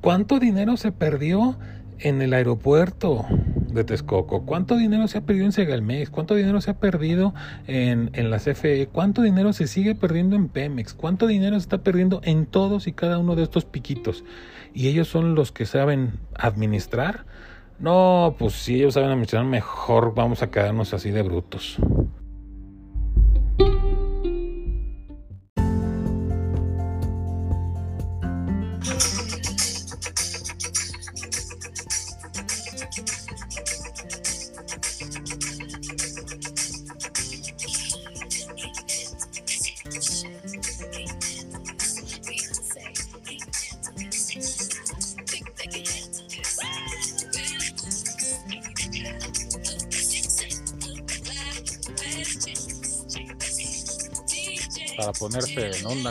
[0.00, 1.58] ¿Cuánto dinero se perdió
[1.98, 3.26] en el aeropuerto
[3.72, 4.46] de Texcoco?
[4.46, 6.10] ¿Cuánto dinero se ha perdido en Segalmex?
[6.10, 7.34] ¿Cuánto dinero se ha perdido
[7.66, 8.88] en, en la CFE?
[8.92, 10.94] ¿Cuánto dinero se sigue perdiendo en Pemex?
[10.94, 14.22] ¿Cuánto dinero se está perdiendo en todos y cada uno de estos piquitos?
[14.72, 17.24] ¿Y ellos son los que saben administrar?
[17.80, 21.80] No, pues si ellos saben administrar mejor vamos a quedarnos así de brutos.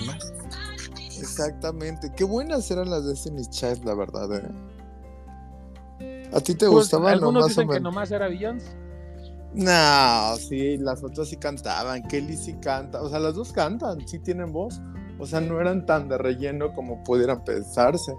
[0.02, 0.14] ¿No?
[1.20, 2.12] Exactamente.
[2.16, 6.30] Qué buenas eran las de Destiny's Child, la verdad, ¿eh?
[6.34, 7.92] ¿A ti te Pues, gustaban Algunos o más dicen o que menos?
[7.94, 8.68] nomás era Beyoncé.
[9.54, 12.04] No, sí, las otras sí cantaban.
[12.04, 13.02] Kelly sí canta.
[13.02, 14.80] O sea, las dos cantan, sí tienen voz.
[15.18, 18.14] O sea, no eran tan de relleno como pudieran pensarse.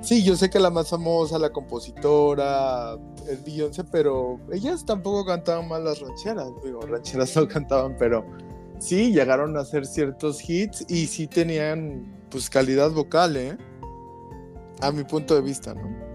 [0.00, 2.96] Sí, yo sé que la más famosa, la compositora,
[3.28, 6.48] es Beyoncé, pero ellas tampoco cantaban mal las rancheras.
[6.64, 8.24] Digo, rancheras no cantaban, pero
[8.78, 13.56] sí llegaron a hacer ciertos hits y sí tenían, pues, calidad vocal, ¿eh?
[14.80, 16.08] A mi punto de vista, ¿no?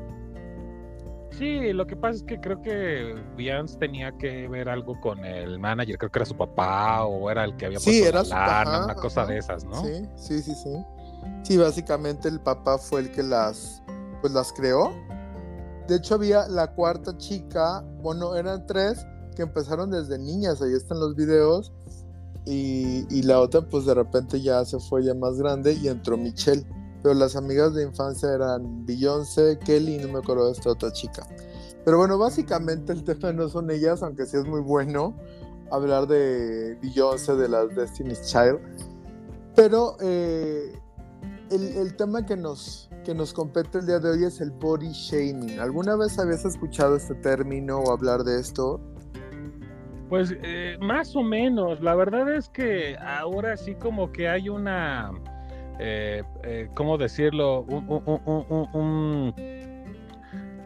[1.38, 5.58] Sí, lo que pasa es que creo que Beyoncé tenía que ver algo con el
[5.60, 8.26] manager, creo que era su papá o era el que había Sí, puesto era la
[8.26, 9.32] su lana, papá, una cosa ajá.
[9.32, 9.84] de esas, ¿no?
[9.84, 10.86] Sí, sí, sí, sí.
[11.44, 13.82] Sí, básicamente el papá fue el que las,
[14.22, 14.94] pues las creó.
[15.88, 19.06] De hecho, había la cuarta chica, bueno, eran tres
[19.36, 21.74] que empezaron desde niñas, ahí están los videos,
[22.46, 26.18] y, y la otra pues de repente ya se fue ya más grande y entró
[26.18, 26.66] Michelle.
[27.02, 30.92] Pero las amigas de infancia eran Beyoncé, Kelly y no me acuerdo de esta otra
[30.94, 31.28] chica.
[31.84, 35.14] Pero bueno, básicamente el tema no son ellas, aunque sí es muy bueno
[35.70, 38.60] hablar de Beyoncé, de las Destiny's Child.
[39.54, 40.80] Pero eh,
[41.52, 44.92] el, el, tema que nos, que nos compete el día de hoy es el body
[44.94, 45.60] shaming.
[45.60, 48.80] ¿Alguna vez habías escuchado este término o hablar de esto?
[50.14, 51.82] Pues eh, más o menos.
[51.82, 55.12] La verdad es que ahora sí como que hay una,
[55.80, 57.62] eh, eh, ¿cómo decirlo?
[57.62, 59.36] Un, un, un, un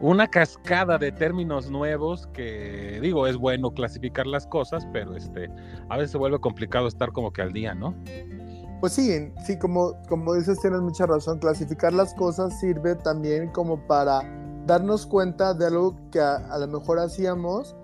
[0.02, 5.50] una cascada de términos nuevos que digo, es bueno clasificar las cosas, pero este,
[5.88, 7.94] a veces se vuelve complicado estar como que al día, ¿no?
[8.80, 11.38] Pues sí, sí, como, como dices, tienes mucha razón.
[11.38, 14.20] Clasificar las cosas sirve también como para
[14.66, 17.74] darnos cuenta de algo que a lo mejor hacíamos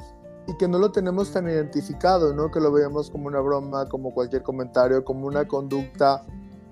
[0.47, 2.51] y que no lo tenemos tan identificado, ¿no?
[2.51, 6.25] Que lo veamos como una broma, como cualquier comentario, como una conducta,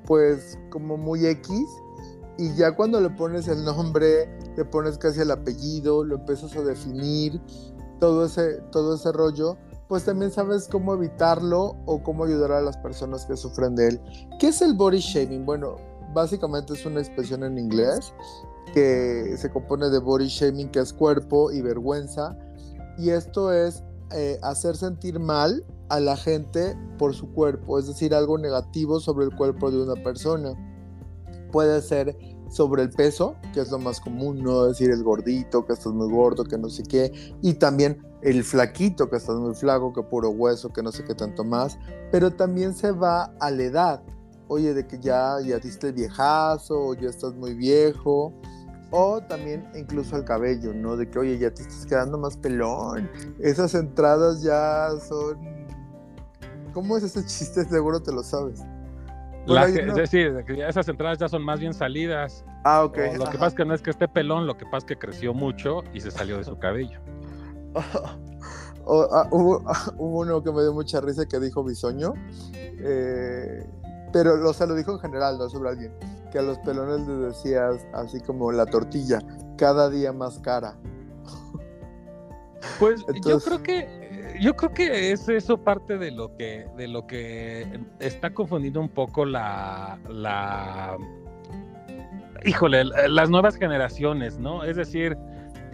[0.07, 1.67] pues como muy X
[2.39, 6.63] y ya cuando le pones el nombre, le pones casi el apellido, lo empiezas a
[6.63, 7.41] definir,
[8.01, 9.57] todo ese, todo ese rollo,
[9.87, 14.01] pues también sabes cómo evitarlo o cómo ayudar a las personas que sufren de él.
[14.41, 15.45] ¿Qué es el body shaming?
[15.45, 15.77] Bueno,
[16.15, 18.13] básicamente es una expresión en inglés
[18.73, 22.37] que se compone de body shaming, que es cuerpo y vergüenza,
[22.99, 23.83] y esto es
[24.13, 29.27] eh, hacer sentir mal a la gente por su cuerpo, es decir, algo negativo sobre
[29.27, 30.53] el cuerpo de una persona.
[31.51, 32.17] Puede ser
[32.49, 36.11] sobre el peso, que es lo más común, no decir el gordito, que estás muy
[36.11, 40.31] gordo, que no sé qué, y también el flaquito, que estás muy flaco, que puro
[40.31, 41.79] hueso, que no sé qué tanto más,
[42.11, 44.03] pero también se va a la edad,
[44.49, 48.35] oye, de que ya, ya diste viejazo, o ya estás muy viejo,
[48.93, 50.97] o también incluso el cabello, ¿no?
[50.97, 55.67] De que, oye, ya te estás quedando más pelón, esas entradas ya son...
[56.73, 57.65] ¿Cómo es ese chiste?
[57.65, 58.63] Seguro te lo sabes.
[59.47, 59.77] La, no.
[59.77, 62.45] Es decir, que esas entradas ya son más bien salidas.
[62.65, 62.99] Ah, ok.
[63.15, 64.85] O lo que pasa es que no es que esté pelón, lo que pasa es
[64.85, 67.01] que creció mucho y se salió de su cabello.
[67.75, 68.17] ah,
[68.85, 72.15] hubo, ah, hubo, uno que me dio mucha risa que dijo bisoño,
[72.55, 73.67] eh,
[74.13, 75.93] pero o sea, lo dijo en general, no sobre alguien,
[76.33, 79.21] que a los pelones les decías así como la tortilla,
[79.57, 80.75] cada día más cara.
[82.79, 84.03] Pues Entonces, yo creo que
[84.41, 88.89] yo creo que es eso parte de lo que, de lo que está confundiendo un
[88.89, 90.97] poco la, la,
[92.45, 94.65] híjole, las nuevas generaciones, ¿no?
[94.65, 95.17] Es decir,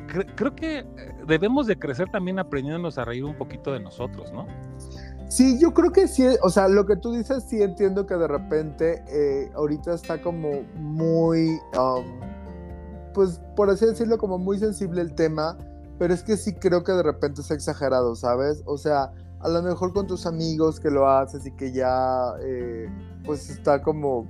[0.09, 0.85] cre creo que
[1.27, 4.47] debemos de crecer también aprendiéndonos a reír un poquito de nosotros, ¿no?
[5.29, 8.27] Sí, yo creo que sí, o sea, lo que tú dices sí entiendo que de
[8.27, 12.05] repente eh, ahorita está como muy, um,
[13.13, 15.57] pues por así decirlo, como muy sensible el tema
[15.99, 18.63] pero es que sí creo que de repente es exagerado, ¿sabes?
[18.67, 22.89] O sea, a lo mejor con tus amigos que lo haces y que ya eh,
[23.25, 24.29] pues está como,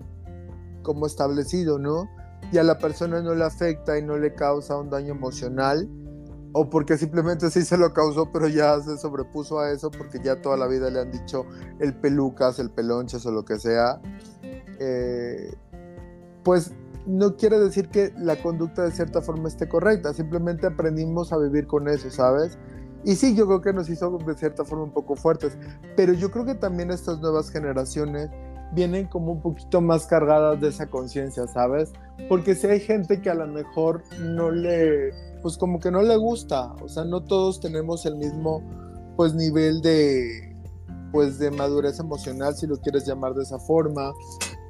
[0.82, 2.08] como establecido, ¿no?
[2.52, 5.88] Y a la persona no le afecta y no le causa un daño emocional,
[6.58, 10.42] o porque simplemente sí se lo causó, pero ya se sobrepuso a eso porque ya
[10.42, 11.46] toda la vida le han dicho
[11.78, 14.00] el pelucas, el pelonchas o lo que sea.
[14.80, 15.54] Eh,
[16.42, 16.72] pues
[17.06, 21.68] no quiere decir que la conducta de cierta forma esté correcta, simplemente aprendimos a vivir
[21.68, 22.58] con eso, ¿sabes?
[23.04, 25.56] Y sí, yo creo que nos hizo de cierta forma un poco fuertes,
[25.96, 28.30] pero yo creo que también estas nuevas generaciones
[28.72, 31.92] vienen como un poquito más cargadas de esa conciencia, ¿sabes?
[32.28, 36.16] Porque si hay gente que a lo mejor no le, pues como que no le
[36.16, 38.62] gusta, o sea, no todos tenemos el mismo,
[39.16, 40.56] pues nivel de,
[41.12, 44.12] pues de madurez emocional, si lo quieres llamar de esa forma,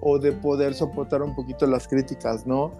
[0.00, 2.72] o de poder soportar un poquito las críticas, ¿no?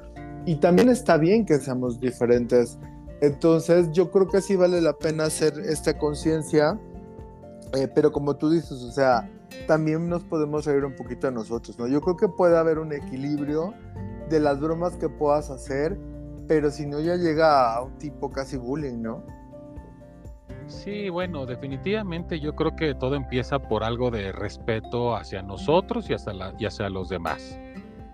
[0.47, 2.79] Y también está bien que seamos diferentes.
[3.21, 6.79] Entonces yo creo que sí vale la pena hacer esta conciencia,
[7.75, 9.29] eh, pero como tú dices, o sea,
[9.67, 11.89] también nos podemos reír un poquito de nosotros, ¿no?
[11.89, 13.75] Yo creo que puede haber un equilibrio
[14.31, 15.99] de las bromas que puedas hacer,
[16.49, 19.23] pero si no ya llega a un tipo casi bullying, ¿no?
[20.67, 26.15] Sí, bueno, definitivamente yo creo que todo empieza por algo de respeto hacia nosotros y
[26.15, 27.59] hacia, los demás.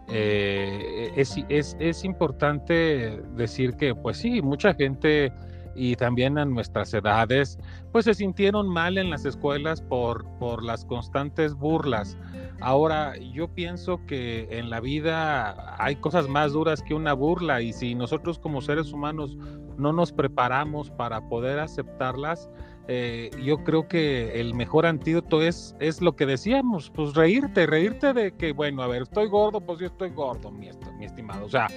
[0.08, 5.32] Eh, es, es, importante decir que, pues sí, mucha gente
[5.74, 7.58] y también a nuestras edades,
[7.92, 12.16] pues se sintieron mal en las escuelas por, por las constantes burlas.
[12.60, 17.72] Ahora, yo pienso que en la vida hay cosas más duras que una burla y
[17.72, 19.36] si nosotros como seres humanos
[19.76, 22.48] no nos preparamos para poder aceptarlas,
[22.86, 28.12] eh, yo creo que el mejor antídoto es, es lo que decíamos, pues reírte, reírte
[28.12, 30.68] de que, bueno, a ver, estoy gordo, pues yo estoy gordo, mi,
[30.98, 31.46] mi estimado.
[31.46, 31.68] O sea,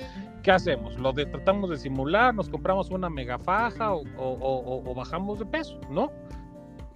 [0.43, 0.97] ¿qué hacemos?
[0.99, 5.39] Lo de, tratamos de simular, nos compramos una mega faja o, o, o, o bajamos
[5.39, 6.11] de peso, ¿no?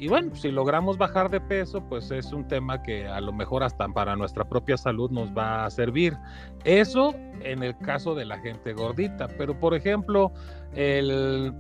[0.02, 3.64] Y bueno, si logramos bajar de peso, pues es un tema que a lo mejor
[3.64, 6.18] hasta para nuestra propia salud nos va a servir.
[6.64, 10.32] Eso en el caso de la gente gordita, pero por ejemplo,
[10.74, 11.54] el,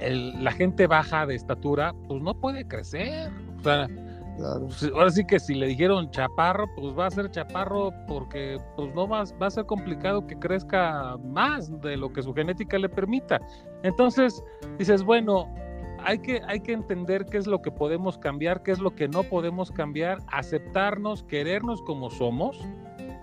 [0.00, 3.30] la gente baja de estatura, pues no puede crecer.
[3.58, 3.88] O sea,
[4.36, 8.94] pues, ahora sí que si le dijeron chaparro, pues va a ser chaparro porque pues
[8.94, 12.88] no va, va a ser complicado que crezca más de lo que su genética le
[12.88, 13.40] permita.
[13.82, 14.42] Entonces,
[14.78, 15.48] dices, bueno,
[16.04, 19.08] hay que, hay que entender qué es lo que podemos cambiar, qué es lo que
[19.08, 22.60] no podemos cambiar, aceptarnos, querernos como somos.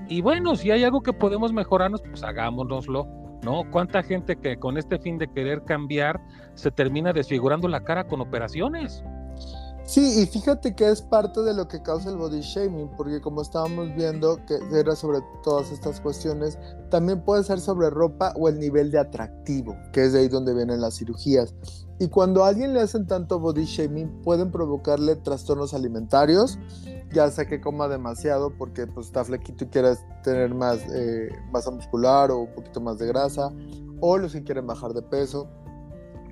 [0.10, 3.08] Y bueno, si hay algo que podemos mejorarnos, pues hagámonoslo,
[3.44, 3.64] ¿no?
[3.72, 6.22] ¿Cuánta gente que con este fin de querer cambiar
[6.56, 9.04] se termina desfigurando la cara con operaciones?
[9.86, 13.42] Sí, y fíjate que es parte de lo que causa el body shaming, porque como
[13.42, 16.58] estábamos viendo que era sobre todas estas cuestiones,
[16.90, 20.54] también puede ser sobre ropa o el nivel de atractivo, que es de ahí donde
[20.54, 21.54] vienen las cirugías.
[22.00, 26.58] Y cuando a alguien le hacen tanto body shaming, pueden provocarle trastornos alimentarios,
[27.14, 31.72] ya sea que coma demasiado porque pues, está flequito y quieres tener más eh, masa
[31.72, 33.52] muscular o un poquito más de grasa,
[34.02, 35.48] o los que quieren bajar de peso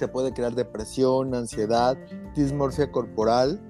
[0.01, 1.95] te puede crear depresión, ansiedad,
[2.35, 3.61] dismorfia corporal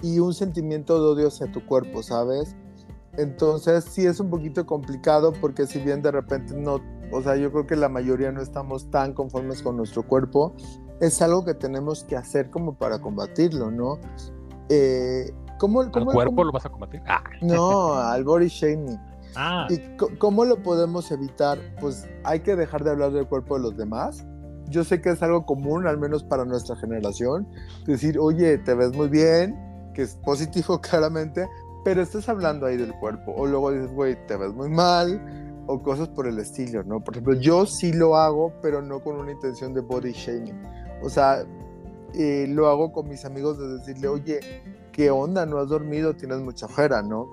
[0.00, 2.54] y un sentimiento de odio hacia tu cuerpo, ¿sabes?
[3.16, 7.50] Entonces sí es un poquito complicado porque si bien de repente no, o sea, yo
[7.50, 10.54] creo que la mayoría no estamos tan conformes con nuestro cuerpo,
[11.00, 13.98] es algo que tenemos que hacer como para combatirlo, ¿no?
[14.68, 17.00] Eh, ¿cómo, cómo, ¿Al cuerpo lo vas a combatir?
[17.06, 17.22] Ah.
[17.40, 18.98] No, al body shaming.
[19.34, 19.66] Ah.
[19.70, 19.78] ¿Y
[20.18, 21.58] cómo lo podemos evitar?
[21.80, 24.26] Pues hay que dejar de hablar del cuerpo de los demás
[24.72, 27.46] yo sé que es algo común, al menos para nuestra generación,
[27.86, 29.56] decir, oye, te ves muy bien,
[29.94, 31.46] que es positivo claramente,
[31.84, 33.32] pero estás hablando ahí del cuerpo.
[33.36, 37.00] O luego dices, güey, te ves muy mal, o cosas por el estilo, ¿no?
[37.00, 40.60] Por ejemplo, yo sí lo hago, pero no con una intención de body shaming.
[41.02, 41.44] O sea,
[42.14, 44.40] eh, lo hago con mis amigos de decirle, oye,
[44.92, 45.46] ¿qué onda?
[45.46, 47.28] No has dormido, tienes mucha ojera, ¿no?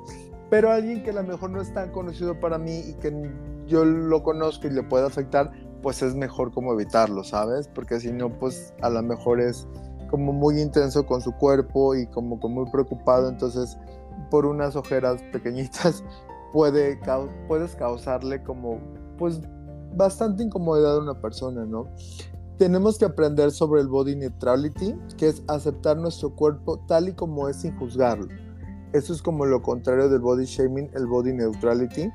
[0.50, 3.32] Pero alguien que a lo mejor no es tan conocido para mí y que
[3.68, 5.52] yo lo conozco y le puede afectar,
[5.84, 7.68] pues es mejor como evitarlo, ¿sabes?
[7.68, 9.68] Porque si no, pues a lo mejor es
[10.10, 13.78] como muy intenso con su cuerpo y como, muy preocupado, entonces
[14.32, 16.04] por unas ojeras pequeñitas
[16.54, 17.00] puede,
[17.48, 18.80] puedes causarle como
[19.18, 19.40] pues
[19.96, 21.86] bastante incomodidad a una persona, ¿no?
[22.60, 27.50] Tenemos que aprender sobre el body neutrality, que es aceptar nuestro cuerpo tal y como
[27.50, 28.28] es sin juzgarlo.
[28.94, 32.12] Eso es como lo contrario del body shaming, el body neutrality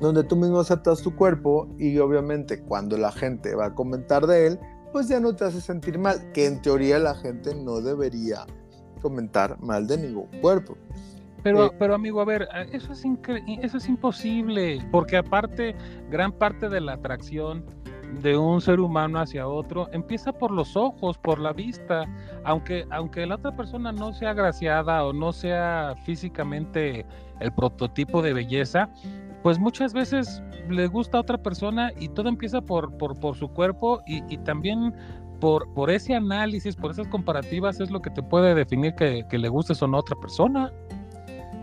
[0.00, 4.46] donde tú mismo aceptas tu cuerpo y obviamente cuando la gente va a comentar de
[4.46, 4.58] él,
[4.92, 8.46] pues ya no te hace sentir mal, que en teoría la gente no debería
[9.02, 10.76] comentar mal de ningún cuerpo.
[11.42, 13.04] Pero, eh, pero amigo, a ver, eso es,
[13.62, 15.76] eso es imposible, porque aparte,
[16.10, 17.64] gran parte de la atracción
[18.22, 22.04] de un ser humano hacia otro empieza por los ojos, por la vista,
[22.44, 27.06] aunque, aunque la otra persona no sea agraciada o no sea físicamente
[27.40, 28.88] el prototipo de belleza,
[29.42, 34.00] pues muchas veces le gusta a otra persona y todo empieza por, por, su cuerpo
[34.06, 34.94] y, también
[35.40, 39.38] por, por ese análisis, por esas comparativas es lo que te puede definir que, que
[39.38, 40.72] le gustes o no a otra persona.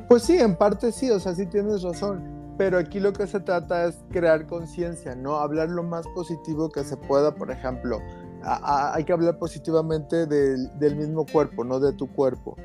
[0.07, 2.44] Pues sí, en parte sí, o sea, sí tienes razón.
[2.57, 5.35] Pero aquí lo que se trata es crear conciencia, ¿no?
[5.35, 7.99] Hablar lo más positivo que se pueda, por ejemplo.
[8.43, 12.55] hay que hablar positivamente del, mismo cuerpo, no de tu cuerpo.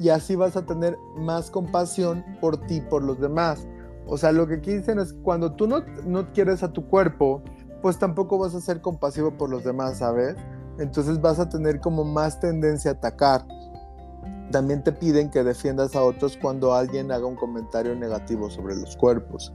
[0.00, 3.66] Y así vas a tener más compasión por ti, por los demás.
[4.06, 7.42] O sea, lo que aquí dicen es cuando tú no, no quieres a tu cuerpo,
[7.82, 10.36] pues tampoco vas a ser compasivo por los demás, ¿sabes?
[10.78, 13.46] Entonces vas a tener como más tendencia a atacar.
[14.50, 18.96] También te piden que defiendas a otros cuando alguien haga un comentario negativo sobre los
[18.96, 19.52] cuerpos.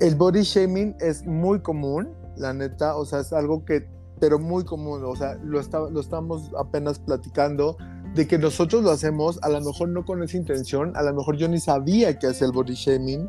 [0.00, 3.88] El body shaming es muy común, la neta, o sea, es algo que,
[4.20, 5.60] pero muy común, o sea, lo,
[5.90, 7.76] lo estamos apenas platicando
[8.14, 11.36] de que nosotros lo hacemos, a lo mejor no con esa intención, a lo mejor
[11.36, 13.28] yo ni sabía que hacía el body shaming,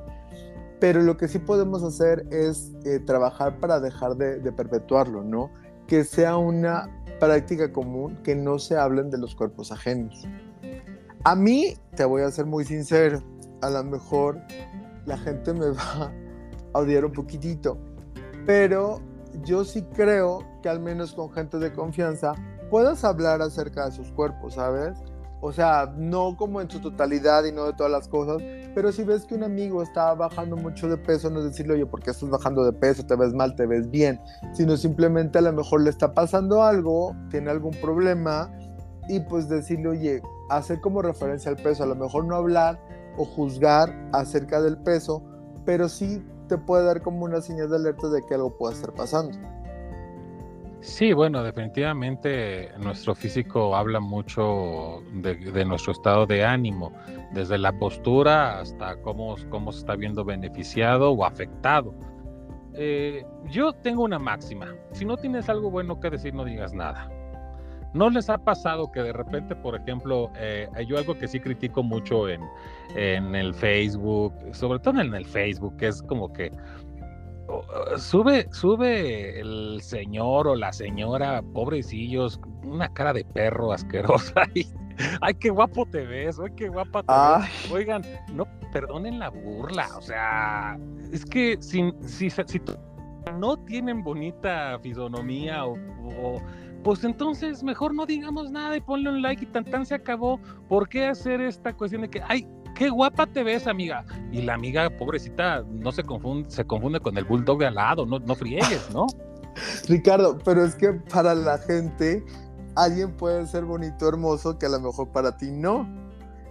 [0.79, 5.49] pero lo que sí podemos hacer es eh, trabajar para dejar de, perpetuarlo, ¿no?
[5.87, 6.89] Que sea una
[7.19, 10.27] práctica común, que no se hablen de los cuerpos ajenos.
[11.23, 13.23] A mí, te voy a ser muy sincero,
[13.61, 14.39] a lo mejor
[15.05, 16.11] la gente me va
[16.73, 17.77] a odiar un poquitito,
[18.45, 19.01] pero
[19.43, 22.33] yo sí creo que al menos con gente de confianza
[22.69, 24.97] puedas hablar acerca de sus cuerpos, ¿sabes?
[25.45, 28.41] O sea, no como en su totalidad y no de todas las cosas,
[28.73, 31.85] pero si ves que un amigo está bajando mucho de peso, no es decirle, oye,
[31.85, 33.05] ¿por qué estás bajando de peso?
[33.05, 33.55] ¿Te ves mal?
[33.55, 34.19] ¿Te ves bien?
[34.53, 38.51] Sino simplemente a lo mejor le está pasando algo, tiene algún problema
[39.07, 42.79] y pues decirle, oye, hacer como referencia al peso, a lo mejor no hablar
[43.15, 45.21] o juzgar acerca del peso,
[45.63, 48.95] pero sí te puede dar como una señal de alerta de que algo puede estar
[48.95, 49.37] pasando.
[50.81, 56.93] Sí, bueno, definitivamente nuestro físico habla mucho de, nuestro estado de ánimo,
[57.33, 61.93] desde la postura hasta cómo, cómo se está viendo beneficiado o afectado.
[62.75, 67.09] Eh, yo tengo una máxima, si no tienes algo bueno que decir, no digas nada.
[67.93, 71.81] ¿No les ha pasado que de repente, por ejemplo, eh, yo algo que sí critico
[71.81, 72.41] mucho en,
[72.93, 76.51] en el Facebook, sobre todo en el Facebook, que es como que
[77.97, 84.43] sube, sube el señor o la señora, pobrecillos, una cara de perro asquerosa.
[84.55, 84.65] Y,
[85.21, 87.41] ay, qué guapo te ves, ay, qué guapa te Ay.
[87.41, 87.71] ves.
[87.71, 88.01] Oigan,
[88.33, 90.77] no perdonen la burla, o sea,
[91.11, 92.61] es que si, si, si
[93.37, 96.41] no tienen bonita fisonomía o, o-
[96.83, 100.39] pues entonces mejor no digamos nada y ponle un like y tan tan se acabó.
[100.69, 104.05] ¿Por qué hacer esta cuestión de que, ay, qué guapa te ves, amiga?
[104.31, 108.05] Y la amiga, pobrecita, no se confunde, se confunde con el bulldog de al lado,
[108.05, 109.07] no, no friegues, ¿no?
[109.87, 112.23] Ricardo, pero es que para la gente
[112.75, 115.87] alguien puede ser bonito, hermoso, que a lo mejor para ti no.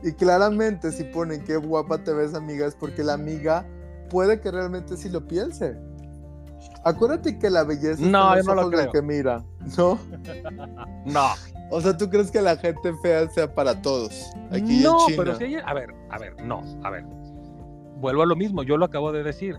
[0.02, 3.66] Y claramente si ponen qué guapa te ves, amiga, es porque la amiga
[4.10, 5.76] puede que realmente sí lo piense.
[6.84, 8.92] Acuérdate que la belleza No, los no lo creo.
[8.92, 9.44] que mira,
[9.78, 9.98] ¿no?
[11.06, 11.28] No,
[11.74, 14.30] O sea, ¿tú crees que la gente fea sea para todos?
[14.50, 15.16] Aquí no, en China.
[15.16, 17.04] pero si hay, a ver, a ver, no, a ver.
[18.00, 19.56] Vuelvo a lo mismo, yo lo acabo de decir.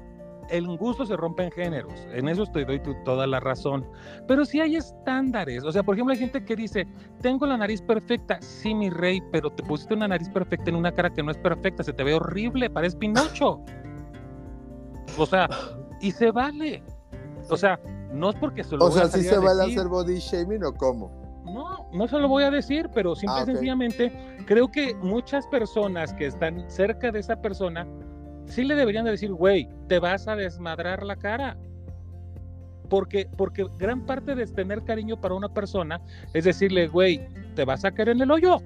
[0.50, 3.84] El gusto se rompe en géneros, en eso te doy tu- toda la razón.
[4.28, 6.86] Pero si hay estándares, o sea, por ejemplo, hay gente que dice,
[7.22, 10.92] tengo la nariz perfecta, sí, mi rey, pero te pusiste una nariz perfecta en una
[10.92, 13.60] cara que no es perfecta, se te ve horrible, parece Pinocho.
[15.18, 15.48] O sea,
[16.02, 16.84] y se vale.
[17.50, 17.80] O sea,
[18.12, 19.80] no es porque se lo O sea, ¿sí salir se vale decir.
[19.80, 21.25] hacer body shaming o cómo?
[21.56, 24.12] No, no se lo voy a decir, pero simple Ah, y sencillamente
[24.46, 27.88] creo que muchas personas que están cerca de esa persona
[28.46, 31.56] sí le deberían de decir, güey, te vas a desmadrar la cara.
[32.90, 36.02] Porque, porque gran parte de tener cariño para una persona
[36.34, 37.26] es decirle, güey,
[37.56, 38.58] te vas a caer en el hoyo.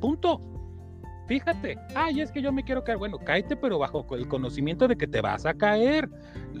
[0.00, 0.40] Punto.
[1.28, 2.96] Fíjate, ay, es que yo me quiero caer.
[2.96, 6.08] Bueno, cáete, pero bajo el conocimiento de que te vas a caer.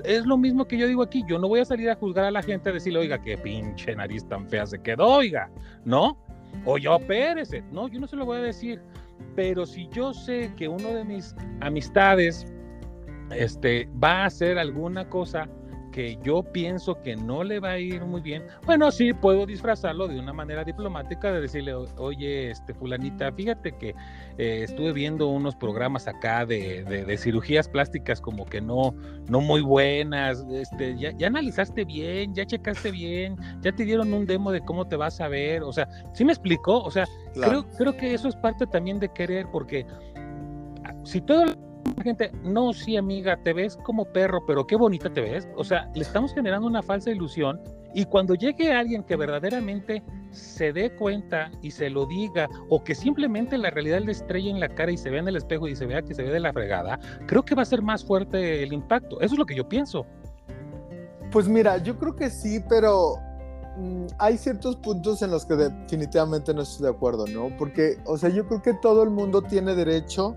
[0.04, 1.24] Es lo mismo que yo digo aquí.
[1.26, 3.96] Yo no voy a salir a juzgar a la gente a decirle, oiga, qué pinche
[3.96, 5.50] nariz tan fea se quedó, oiga,
[5.86, 6.22] ¿no?
[6.66, 7.62] O yo, pérese.
[7.72, 8.82] No, yo no se lo voy a decir.
[9.34, 12.46] Pero si yo sé que uno de mis amistades
[13.30, 15.48] este, va a hacer alguna cosa
[15.98, 20.06] que yo pienso que no le va a ir muy bien, bueno, sí puedo disfrazarlo
[20.06, 23.96] de una manera diplomática de decirle, "O- oye, este fulanita, fíjate que
[24.38, 28.94] eh, estuve viendo unos programas acá de, de- de cirugías plásticas como que no,
[29.28, 34.24] no muy buenas, este, ya, ya analizaste bien, ya checaste bien, ya te dieron un
[34.24, 36.78] demo de cómo te vas a ver, o sea, ¿sí me explicó?
[36.80, 37.64] O sea, Claro.
[37.64, 39.84] Creo, creo que eso es parte también de querer, porque
[40.84, 41.54] ah, si toda la
[42.02, 45.48] gente, no, sí, amiga, te ves como perro, pero qué bonita te ves.
[45.56, 47.60] O sea, le estamos generando una falsa ilusión.
[47.94, 52.94] Y cuando llegue alguien que verdaderamente se dé cuenta y se lo diga, o que
[52.94, 55.74] simplemente la realidad le estrelle en la cara y se vea en el espejo y
[55.74, 58.62] se vea que se ve de la fregada, creo que va a ser más fuerte
[58.62, 59.20] el impacto.
[59.20, 60.06] Eso es lo que yo pienso.
[61.32, 63.16] Pues mira, yo creo que sí, pero
[63.76, 67.50] mm, hay ciertos puntos en los que definitivamente no estoy de acuerdo, ¿no?
[67.58, 70.36] Porque, o sea, yo creo que todo el mundo tiene derecho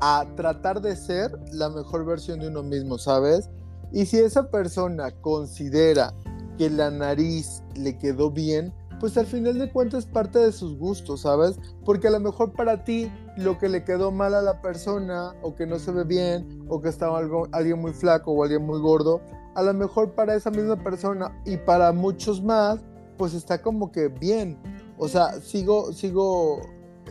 [0.00, 3.50] a tratar de ser la mejor versión de uno mismo, ¿sabes?
[3.92, 6.14] Y si esa persona considera
[6.58, 10.78] que la nariz le quedó bien, pues al final de cuentas es parte de sus
[10.78, 11.58] gustos, ¿sabes?
[11.84, 15.54] Porque a lo mejor para ti lo que le quedó mal a la persona, o
[15.54, 18.80] que no se ve bien, o que estaba algo, alguien muy flaco o alguien muy
[18.80, 19.20] gordo,
[19.54, 22.80] a lo mejor para esa misma persona y para muchos más,
[23.16, 24.58] pues está como que bien.
[24.98, 26.60] O sea, sigo, sigo,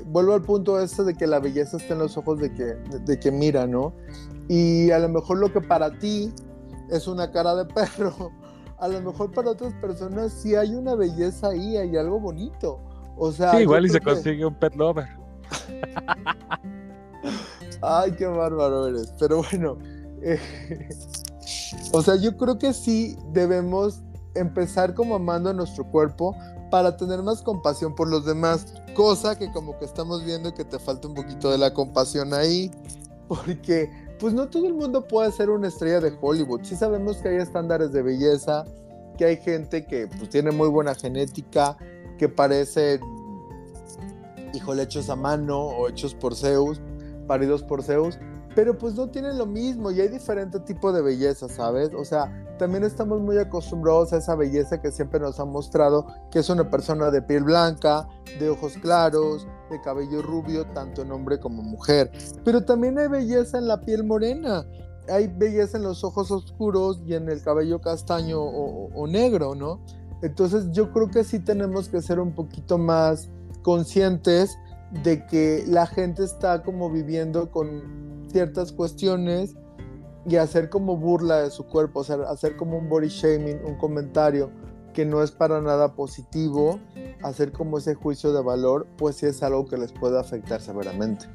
[0.06, 2.99] vuelvo al punto este de que la belleza está en los ojos de que, de,
[2.99, 3.93] de que mira, ¿no?
[4.47, 6.32] Y a lo mejor lo que para ti
[6.89, 8.32] es una cara de perro,
[8.78, 12.80] a lo mejor para otras personas sí hay una belleza ahí, hay algo bonito.
[13.18, 15.08] O sea, sí, igual y se que- consigue un pet lover.
[17.82, 19.14] Ay, qué bárbaro eres.
[19.20, 19.78] Pero bueno,
[20.22, 20.39] eh,
[21.93, 24.01] o sea, yo creo que sí debemos
[24.34, 26.36] empezar como amando a nuestro cuerpo
[26.76, 28.66] para tener más compasión por los demás.
[28.96, 32.70] Cosa que como que estamos viendo que te falta un poquito de la compasión ahí.
[33.30, 36.64] Porque pues no todo el mundo puede ser una estrella de Hollywood.
[36.64, 38.66] Sí sabemos que hay estándares de belleza,
[39.18, 41.78] que hay gente que pues tiene muy buena genética,
[42.18, 43.00] que parecen,
[44.54, 46.82] híjole, hechos a mano o hechos por Zeus,
[47.26, 48.20] paridos por Zeus,
[48.56, 51.91] pero pues no tienen lo mismo y hay diferente tipo de belleza, ¿sabes?
[51.93, 56.39] O sea, también estamos muy acostumbrados a esa belleza que siempre nos han mostrado, que
[56.39, 58.08] es una persona de piel blanca,
[58.39, 62.12] de ojos claros, de cabello rubio, tanto en hombre como mujer.
[62.45, 64.66] Pero también hay belleza en la piel morena,
[65.10, 69.82] hay belleza en los ojos oscuros y en el cabello castaño o, o- negro, ¿no?
[70.22, 73.30] Entonces yo creo que sí tenemos que ser un poquito más
[73.64, 74.58] conscientes
[75.03, 78.05] de que la gente está como viviendo con
[78.36, 79.56] ciertas cuestiones
[80.28, 83.78] y hacer como burla de su cuerpo, o sea, hacer como un body shaming, un
[83.78, 84.52] comentario
[84.94, 86.78] que no es para nada positivo,
[87.24, 91.28] hacer como ese juicio de valor, pues sí es algo que les puede afectar severamente.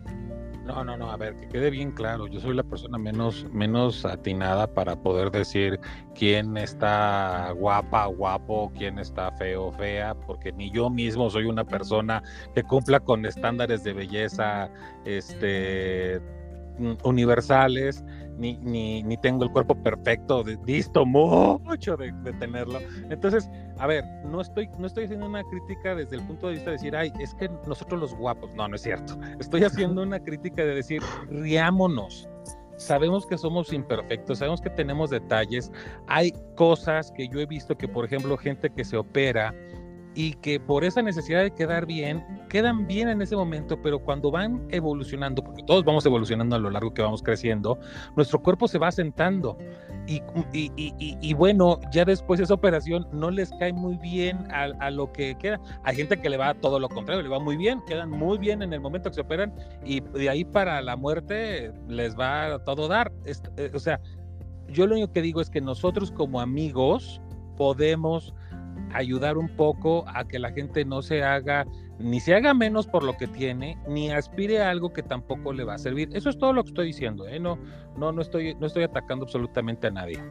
[0.67, 4.05] No, no, no, a ver, que quede bien claro, yo soy la persona menos, menos
[4.05, 5.81] atinada para poder decir
[6.15, 12.23] quién está guapa, guapo, quién está feo, fea, porque ni yo mismo soy una persona
[12.55, 14.71] que cumpla con estándares de belleza
[15.07, 16.21] este,
[17.05, 18.05] universales,
[18.39, 22.79] ni, ni, ni tengo el cuerpo perfecto, visto mucho de, de, tenerlo.
[23.11, 26.71] Entonces, a ver, no estoy, no estoy haciendo una crítica desde el punto de vista
[26.71, 29.19] de decir, ay, es que nosotros los guapos, no, no es cierto.
[29.39, 32.29] Estoy haciendo una crítica de decir, riámonos.
[32.77, 35.71] Sabemos que somos imperfectos, sabemos que tenemos detalles.
[36.07, 39.55] Hay cosas que yo he visto que, por ejemplo, gente que se opera,
[40.15, 44.31] y que por esa necesidad de quedar bien, quedan bien en ese momento, pero cuando
[44.31, 47.79] van evolucionando, porque todos vamos evolucionando a lo largo que vamos creciendo,
[48.17, 49.57] nuestro cuerpo se va asentando.
[50.07, 50.21] Y,
[50.53, 54.91] y, y, bueno, ya después de esa operación no les cae muy bien a, a,
[54.91, 55.61] lo que queda.
[55.85, 58.63] Hay gente que le va todo lo contrario, le va muy bien, quedan muy bien
[58.63, 59.55] en el momento que se operan
[59.85, 63.13] y de ahí para la muerte les va todo dar.
[63.25, 64.01] Eh, o sea,
[64.69, 67.21] yo lo único que digo es que nosotros como amigos
[67.57, 68.35] podemos
[68.93, 71.67] ayudar un poco a que la gente no se haga,
[71.99, 75.65] ni se haga menos por lo que tiene, ni aspire a algo que tampoco le
[75.65, 76.11] va a servir.
[76.13, 77.39] Eso es todo lo que estoy diciendo, ¿eh?
[77.39, 77.59] No,
[77.97, 80.23] no, no estoy, no estoy atacando absolutamente a nadie.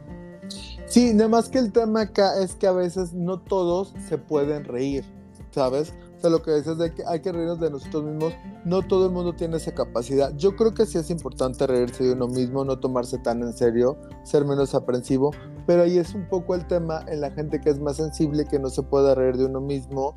[0.86, 4.64] Sí, nada más que el tema acá es que a veces no todos se pueden
[4.64, 5.04] reír,
[5.50, 5.94] ¿sabes?
[6.20, 8.34] Sea, lo que dices de que hay que reírnos de nosotros mismos,
[8.66, 10.36] no todo el mundo tiene esa capacidad.
[10.36, 13.96] Yo creo que sí es importante reírse de uno mismo, no tomarse tan en serio,
[14.22, 15.30] ser menos aprensivo,
[15.66, 18.58] pero ahí es un poco el tema en la gente que es más sensible, que
[18.58, 20.14] no se puede reír de uno mismo,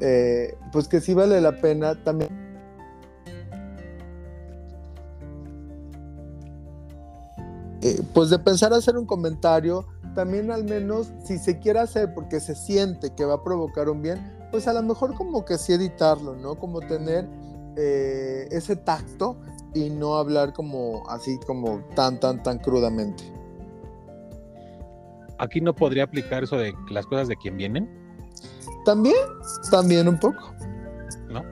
[0.00, 2.30] eh, pues que sí vale la pena también.
[7.82, 9.84] Eh, pues de pensar hacer un comentario,
[10.14, 14.00] también al menos si se quiere hacer porque se siente que va a provocar un
[14.00, 16.54] bien, pues a lo mejor como que sí editarlo, ¿no?
[16.54, 17.28] Como tener
[17.76, 19.36] eh, ese tacto
[19.74, 23.24] y no hablar como así como tan, tan, tan crudamente.
[25.38, 27.90] Aquí no podría aplicar eso de las cosas de quien vienen.
[28.84, 29.16] También,
[29.72, 30.54] también un poco.
[31.28, 31.42] ¿No?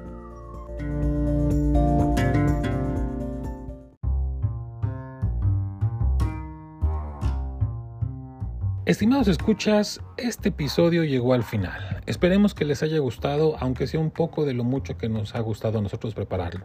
[8.86, 12.00] Estimados escuchas, este episodio llegó al final.
[12.06, 15.40] Esperemos que les haya gustado, aunque sea un poco de lo mucho que nos ha
[15.40, 16.64] gustado a nosotros prepararlo.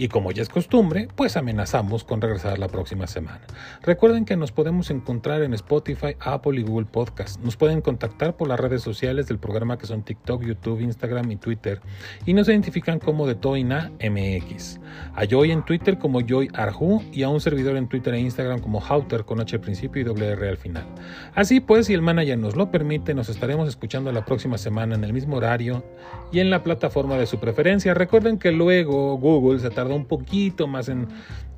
[0.00, 3.40] Y como ya es costumbre, pues amenazamos con regresar la próxima semana.
[3.82, 7.40] Recuerden que nos podemos encontrar en Spotify, Apple y Google Podcast.
[7.40, 11.36] Nos pueden contactar por las redes sociales del programa que son TikTok, YouTube, Instagram y
[11.36, 11.80] Twitter.
[12.26, 14.78] Y nos identifican como de Toina MX.
[15.16, 18.60] A Joy en Twitter como Joy Arju y a un servidor en Twitter e Instagram
[18.60, 20.86] como Hauter con H al principio y doble R al final.
[21.34, 25.04] Así pues, si el manager nos lo permite, nos estaremos escuchando la próxima semana en
[25.04, 25.84] el mismo horario
[26.32, 27.92] y en la plataforma de su preferencia.
[27.92, 31.08] Recuerden que luego Google se tarda un poquito más en,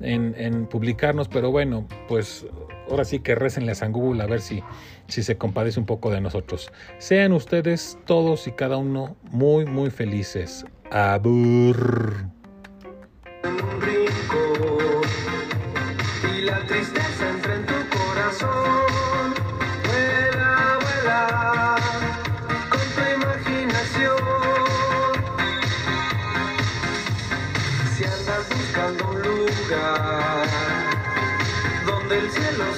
[0.01, 2.45] en, publicarnos, pero bueno, pues
[2.89, 4.61] ahora sí que recenles a Google a ver si,
[5.07, 6.71] si se compadece un poco de nosotros.
[6.97, 10.65] Sean ustedes todos y cada uno muy, muy felices.
[10.91, 12.25] Abur.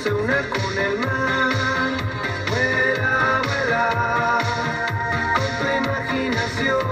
[0.03, 1.93] Se una con el mar,
[2.49, 3.85] vuela, vuela
[5.35, 6.85] con tu imaginación.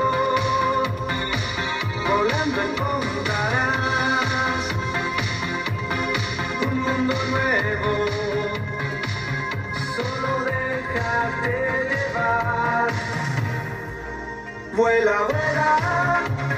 [2.08, 4.64] Volando encontrarás
[6.62, 7.92] un mundo nuevo.
[9.96, 11.56] Solo déjate
[11.90, 12.90] llevar.
[14.74, 16.51] Vuela, vuela.